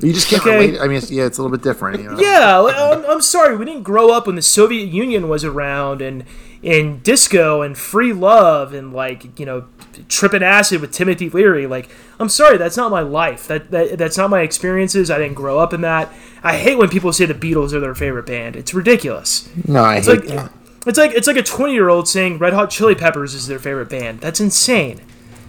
[0.00, 0.56] you just can't Okay.
[0.72, 0.80] relate.
[0.80, 2.02] I mean, it's, yeah, it's a little bit different.
[2.02, 2.18] You know?
[2.18, 6.24] Yeah, I'm, I'm sorry, we didn't grow up when the Soviet Union was around and
[6.64, 9.66] and disco and free love and like you know
[10.08, 11.66] tripping acid with Timothy Leary.
[11.66, 11.88] Like,
[12.18, 13.46] I'm sorry, that's not my life.
[13.48, 15.10] That, that that's not my experiences.
[15.10, 16.12] I didn't grow up in that.
[16.42, 18.56] I hate when people say the Beatles are their favorite band.
[18.56, 19.48] It's ridiculous.
[19.68, 20.52] No, I It's hate like that.
[20.86, 23.58] it's like it's like a 20 year old saying Red Hot Chili Peppers is their
[23.58, 24.20] favorite band.
[24.20, 25.00] That's insane.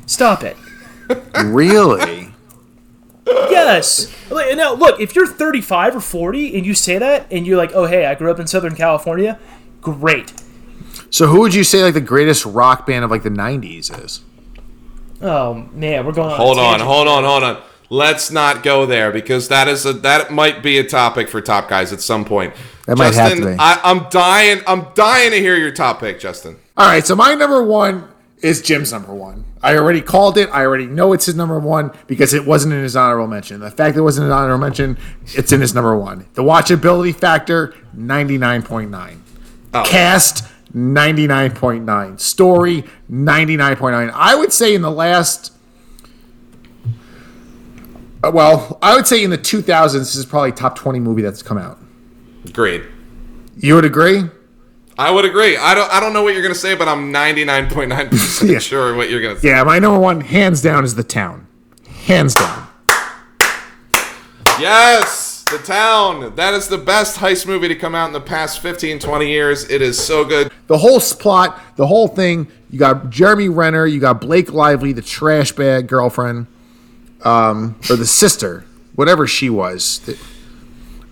[0.05, 0.57] Stop it.
[1.43, 2.30] Really?
[3.28, 4.11] Yes.
[4.32, 7.86] Now, look, if you're 35 or 40 and you say that and you're like, oh,
[7.86, 9.39] hey, I grew up in Southern California,
[9.82, 10.34] great.
[11.16, 14.20] So, who would you say like the greatest rock band of like the '90s is?
[15.22, 16.36] Oh, man, we're going on.
[16.36, 17.63] Hold on, hold on, hold on.
[17.89, 21.70] Let's not go there because that is a that might be a topic for top
[21.70, 22.53] guys at some point.
[22.86, 23.55] That might have to be.
[23.57, 24.61] I, I'm dying.
[24.68, 26.57] I'm dying to hear your top pick, Justin.
[26.76, 28.09] All right, so my number one
[28.41, 29.45] is Jim's number one.
[29.63, 30.49] I already called it.
[30.49, 33.61] I already know it's his number one because it wasn't in his honorable mention.
[33.61, 34.97] The fact that it wasn't an honorable mention,
[35.28, 36.28] it's in his number one.
[36.34, 39.20] The watchability factor, 99.9.
[39.86, 40.45] Cast,
[40.76, 42.19] 99.9.
[42.19, 44.11] Story, 99.9.
[44.13, 45.53] I would say in the last.
[48.23, 51.41] uh, Well, I would say in the 2000s, this is probably top 20 movie that's
[51.41, 51.80] come out.
[52.51, 52.84] Great.
[53.57, 54.23] You would agree?
[54.97, 55.57] I would agree.
[55.57, 55.91] I don't.
[55.91, 58.59] I don't know what you're gonna say, but I'm 99.9 percent Yeah.
[58.59, 59.49] sure what you're gonna say.
[59.49, 61.47] Yeah, my number one, hands down, is The Town.
[62.05, 62.67] Hands down.
[64.59, 66.35] Yes, The Town.
[66.35, 69.69] That is the best heist movie to come out in the past 15, 20 years.
[69.69, 70.51] It is so good.
[70.67, 72.47] the whole plot, the whole thing.
[72.71, 76.47] You got Jeremy Renner, you got Blake Lively, the trash bag girlfriend,
[77.23, 78.65] um, or the sister,
[78.95, 79.99] whatever she was.
[79.99, 80.17] The-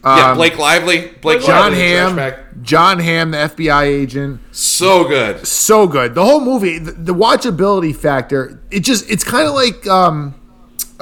[0.03, 1.11] yeah, Blake Lively.
[1.21, 2.34] Blake Um, Jon Lively, Hamm.
[2.63, 5.47] Jon Hamm, the FBI agent, So good.
[5.47, 6.13] so good.
[6.15, 8.59] The whole movie, the, the watchability factor.
[8.71, 10.34] It just, it's kind of like, um,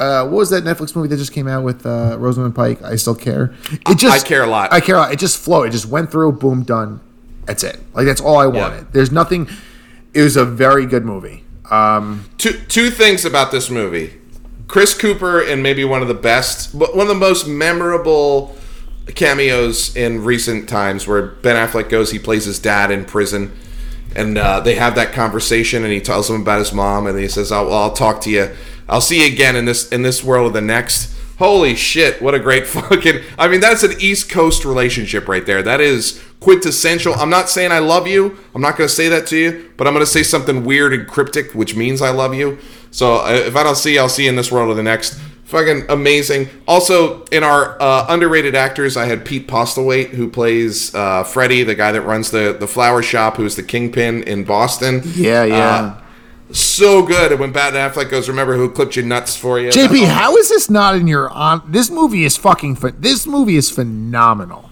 [0.01, 2.81] uh, what was that Netflix movie that just came out with uh, Rosamund Pike?
[2.81, 3.53] I still care.
[3.89, 4.73] It just, I Care a Lot.
[4.73, 5.13] I care a lot.
[5.13, 5.67] It just flowed.
[5.67, 6.33] It just went through.
[6.33, 6.99] Boom, done.
[7.45, 7.79] That's it.
[7.93, 8.91] Like that's all I wanted.
[8.93, 9.47] There's nothing.
[10.13, 11.43] It was a very good movie.
[11.69, 14.13] Um, Two two things about this movie.
[14.67, 18.55] Chris Cooper and maybe one of the best, but one of the most memorable
[19.15, 23.51] cameos in recent times, where Ben Affleck goes, he plays his dad in prison.
[24.15, 27.27] and uh, they have that conversation, and he tells him about his mom, and he
[27.27, 28.49] says, "I'll, I'll talk to you.
[28.89, 32.21] I'll see you again in this in this world of the next." Holy shit!
[32.21, 33.21] What a great fucking.
[33.39, 35.63] I mean, that's an East Coast relationship right there.
[35.63, 37.15] That is quintessential.
[37.15, 38.37] I'm not saying I love you.
[38.53, 40.93] I'm not going to say that to you, but I'm going to say something weird
[40.93, 42.59] and cryptic, which means I love you.
[42.91, 44.83] So uh, if I don't see, you, I'll see you in this world or the
[44.83, 45.19] next.
[45.45, 46.47] Fucking amazing.
[46.67, 51.75] Also, in our uh, underrated actors, I had Pete Postlethwaite, who plays uh, Freddy, the
[51.75, 55.01] guy that runs the, the flower shop, who's the kingpin in Boston.
[55.13, 55.57] Yeah, yeah.
[55.57, 56.00] Uh,
[56.53, 57.31] so good.
[57.31, 59.69] And when Bat Affleck goes, remember who clipped your nuts for you?
[59.69, 60.05] JP, oh.
[60.07, 61.63] how is this not in your on?
[61.67, 62.77] This movie is fucking.
[62.77, 64.69] Ph- this movie is phenomenal.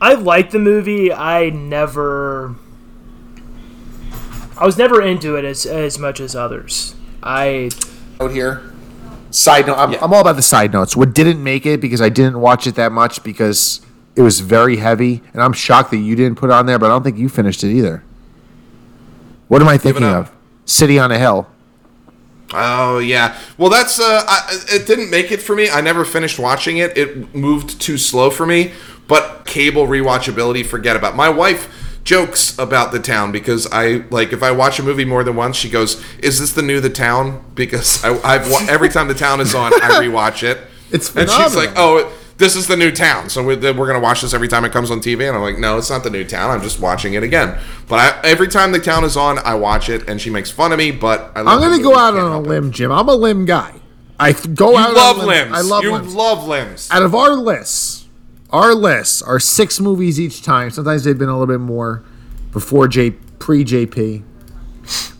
[0.00, 1.12] I like the movie.
[1.12, 2.56] I never.
[4.56, 6.94] I was never into it as as much as others.
[7.22, 7.70] I
[8.20, 8.62] Out here.
[9.30, 10.96] Side note: I'm, I'm all about the side notes.
[10.96, 13.80] What didn't make it because I didn't watch it that much because
[14.16, 16.78] it was very heavy, and I'm shocked that you didn't put it on there.
[16.78, 18.02] But I don't think you finished it either.
[19.48, 20.32] What am I thinking of?
[20.64, 21.46] City on a Hill.
[22.52, 23.38] Oh yeah.
[23.58, 25.70] Well, that's uh, I, it didn't make it for me.
[25.70, 26.96] I never finished watching it.
[26.98, 28.72] It moved too slow for me.
[29.06, 31.16] But cable rewatchability, forget about.
[31.16, 35.22] My wife jokes about the town because I like if I watch a movie more
[35.22, 38.88] than once, she goes, "Is this the new The Town?" Because I, I've wa- every
[38.88, 40.58] time the town is on, I rewatch it.
[40.90, 44.22] It's and she's like, "Oh." This is the new town, so we're, we're gonna watch
[44.22, 45.28] this every time it comes on TV.
[45.28, 46.50] And I'm like, no, it's not the new town.
[46.50, 47.58] I'm just watching it again.
[47.86, 50.72] But I, every time the town is on, I watch it, and she makes fun
[50.72, 50.90] of me.
[50.90, 52.48] But I love I'm gonna go out on a help it.
[52.48, 52.90] limb, Jim.
[52.90, 53.74] I'm a limb guy.
[54.18, 54.94] I go You out.
[54.94, 55.52] love on a limbs.
[55.52, 56.14] I love you limbs.
[56.14, 56.88] love limbs.
[56.90, 58.08] Out of our lists,
[58.48, 60.70] our lists are six movies each time.
[60.70, 62.02] Sometimes they've been a little bit more
[62.52, 64.22] before J pre JP.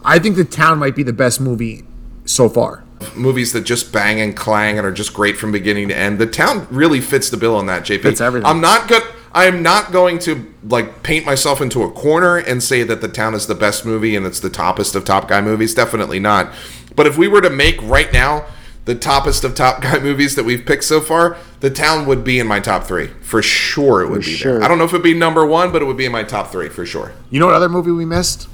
[0.03, 1.85] I think the town might be the best movie
[2.25, 2.83] so far.
[3.15, 6.19] Movies that just bang and clang and are just great from beginning to end.
[6.19, 8.03] The town really fits the bill on that, JP.
[8.03, 8.47] Fits everything.
[8.47, 9.03] I'm not good.
[9.33, 13.09] I am not going to like paint myself into a corner and say that the
[13.09, 15.75] town is the best movie and it's the toppest of Top Guy movies.
[15.75, 16.53] Definitely not.
[16.97, 18.47] But if we were to make right now
[18.87, 22.41] the toppest of Top Guy movies that we've picked so far, the town would be
[22.41, 24.03] in my top three for sure.
[24.03, 24.55] It would be sure.
[24.55, 24.65] there.
[24.65, 26.51] I don't know if it'd be number one, but it would be in my top
[26.51, 27.13] three for sure.
[27.31, 28.49] You know what other movie we missed?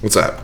[0.00, 0.42] What's that?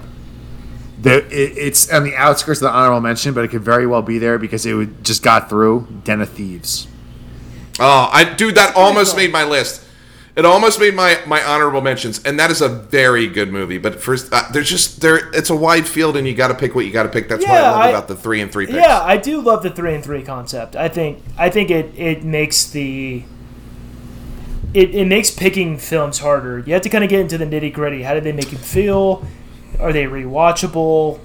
[1.05, 4.03] The, it, it's on the outskirts of the honorable mention, but it could very well
[4.03, 5.87] be there because it would, just got through.
[6.03, 6.89] Den of Thieves.
[7.79, 9.83] Oh, I dude, that almost made my list.
[10.37, 13.79] It almost made my my honorable mentions, and that is a very good movie.
[13.79, 15.31] But first, uh, there's just there.
[15.33, 17.29] It's a wide field, and you got to pick what you got to pick.
[17.29, 18.79] That's what I love I- about the three and three picks.
[18.79, 20.75] yeah, I do love the three and three concept.
[20.75, 23.23] I think I think it it makes the
[24.73, 26.61] it, it makes picking films harder.
[26.61, 28.03] You have to kind of get into the nitty gritty.
[28.03, 29.25] How did they make you feel?
[29.81, 31.20] Are they rewatchable?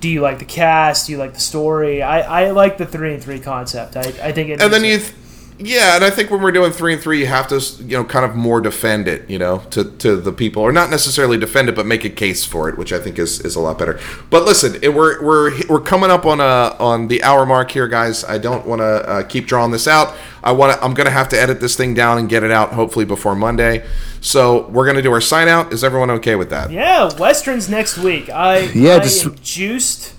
[0.00, 1.06] Do you like the cast?
[1.06, 2.02] Do you like the story?
[2.02, 3.96] I, I like the three and three concept.
[3.96, 4.60] I, I think it.
[4.60, 5.12] and then you, th-
[5.58, 8.04] yeah, and I think when we're doing three and three, you have to you know
[8.04, 11.68] kind of more defend it, you know, to to the people, or not necessarily defend
[11.68, 14.00] it, but make a case for it, which I think is is a lot better.
[14.30, 17.86] But listen, it, we're we're we're coming up on a on the hour mark here,
[17.86, 18.24] guys.
[18.24, 20.14] I don't want to uh, keep drawing this out.
[20.42, 20.84] I want to.
[20.84, 23.86] I'm gonna have to edit this thing down and get it out hopefully before Monday.
[24.20, 25.72] So we're gonna do our sign out.
[25.72, 26.72] Is everyone okay with that?
[26.72, 28.28] Yeah, westerns next week.
[28.28, 30.14] I Yeah, I just- am juiced.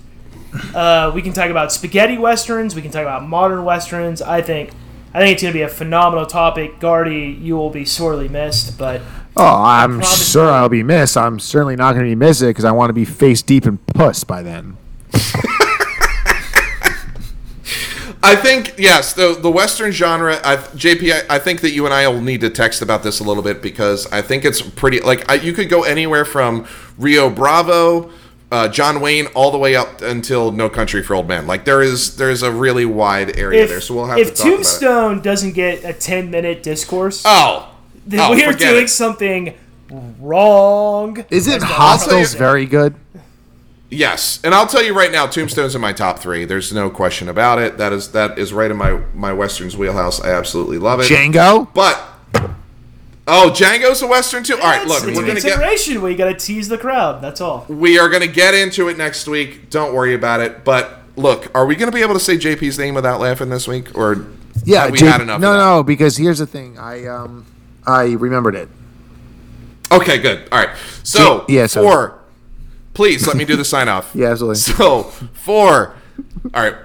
[0.74, 2.74] Uh, we can talk about spaghetti westerns.
[2.76, 4.22] We can talk about modern westerns.
[4.22, 4.72] I think
[5.16, 6.78] I think it's going to be a phenomenal topic.
[6.82, 9.01] Gardy, you will be sorely missed, but
[9.38, 10.49] Oh, I'm sure.
[10.49, 11.16] I'll be missed.
[11.16, 13.66] I'm certainly not going to be missed it because I want to be face deep
[13.66, 14.76] in puss by then.
[18.24, 20.41] I think yes, the the Western genre.
[20.43, 23.22] I, JP, I, I think that you and I will need to text about this
[23.22, 24.99] a little bit because I think it's pretty.
[24.99, 28.09] Like I, you could go anywhere from Rio Bravo,
[28.52, 31.48] uh, John Wayne, all the way up until No Country for Old Men.
[31.48, 33.82] Like there is there is a really wide area if, there.
[33.82, 34.56] So we'll have if to talk about it.
[34.56, 37.76] Tombstone doesn't get a 10 minute discourse, Oh,
[38.06, 38.89] then oh, we are doing it.
[38.89, 39.56] something
[40.20, 41.26] wrong.
[41.30, 42.96] Is it As the Hostiles very good?
[43.89, 46.43] Yes, and I'll tell you right now, Tombstone's in my top three.
[46.43, 47.78] There's no question about it.
[47.78, 50.20] That is that is right in my my westerns wheelhouse.
[50.20, 51.04] I absolutely love it.
[51.08, 51.72] Django?
[51.74, 52.02] But
[53.28, 54.56] oh, Django's a western too.
[54.56, 57.22] All right, look, it's we're gonna get consideration where you got to tease the crowd.
[57.22, 57.66] That's all.
[57.70, 59.70] We are going to get into it next week.
[59.70, 60.64] Don't worry about it.
[60.64, 63.68] But look, are we going to be able to say JP's name without laughing this
[63.68, 64.26] week, or
[64.64, 65.40] Yeah, have we J- had enough?
[65.42, 65.64] No, of that?
[65.66, 66.78] no, because here's the thing.
[66.80, 67.46] I um,
[67.86, 68.70] I remembered it.
[69.92, 70.48] Okay, good.
[70.52, 70.76] All right.
[71.04, 72.20] So J- yeah, so- four.
[72.94, 74.12] Please let me do the sign off.
[74.16, 74.56] Yeah, absolutely.
[74.56, 75.96] So four.
[76.54, 76.76] All right.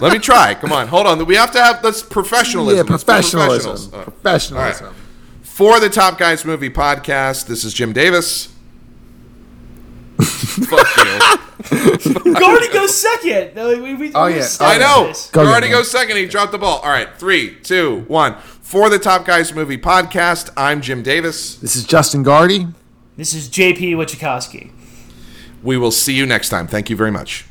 [0.00, 0.54] Let me try.
[0.54, 1.24] Come on, hold on.
[1.26, 2.86] We have to have that's professionalism.
[2.86, 3.72] Yeah, Let's professionalism.
[3.90, 3.94] professionals.
[3.94, 4.94] Uh, Professionalism.
[5.60, 5.80] All right.
[5.80, 8.46] For the Top Guys Movie Podcast, this is Jim Davis.
[10.20, 12.34] Fuck you.
[12.34, 13.54] Gardy goes second.
[13.82, 14.46] We, we, Oh, we yeah.
[14.60, 15.08] I know.
[15.08, 15.30] this.
[15.30, 16.16] Go Already get goes second.
[16.16, 16.78] He dropped the ball.
[16.78, 18.36] All right, three, two, one.
[18.62, 21.56] For the Top Guys Movie Podcast, I'm Jim Davis.
[21.56, 22.68] This is Justin Gardy.
[23.16, 24.70] This is JP Wachikowski.
[25.62, 26.66] We will see you next time.
[26.66, 27.44] Thank you very much.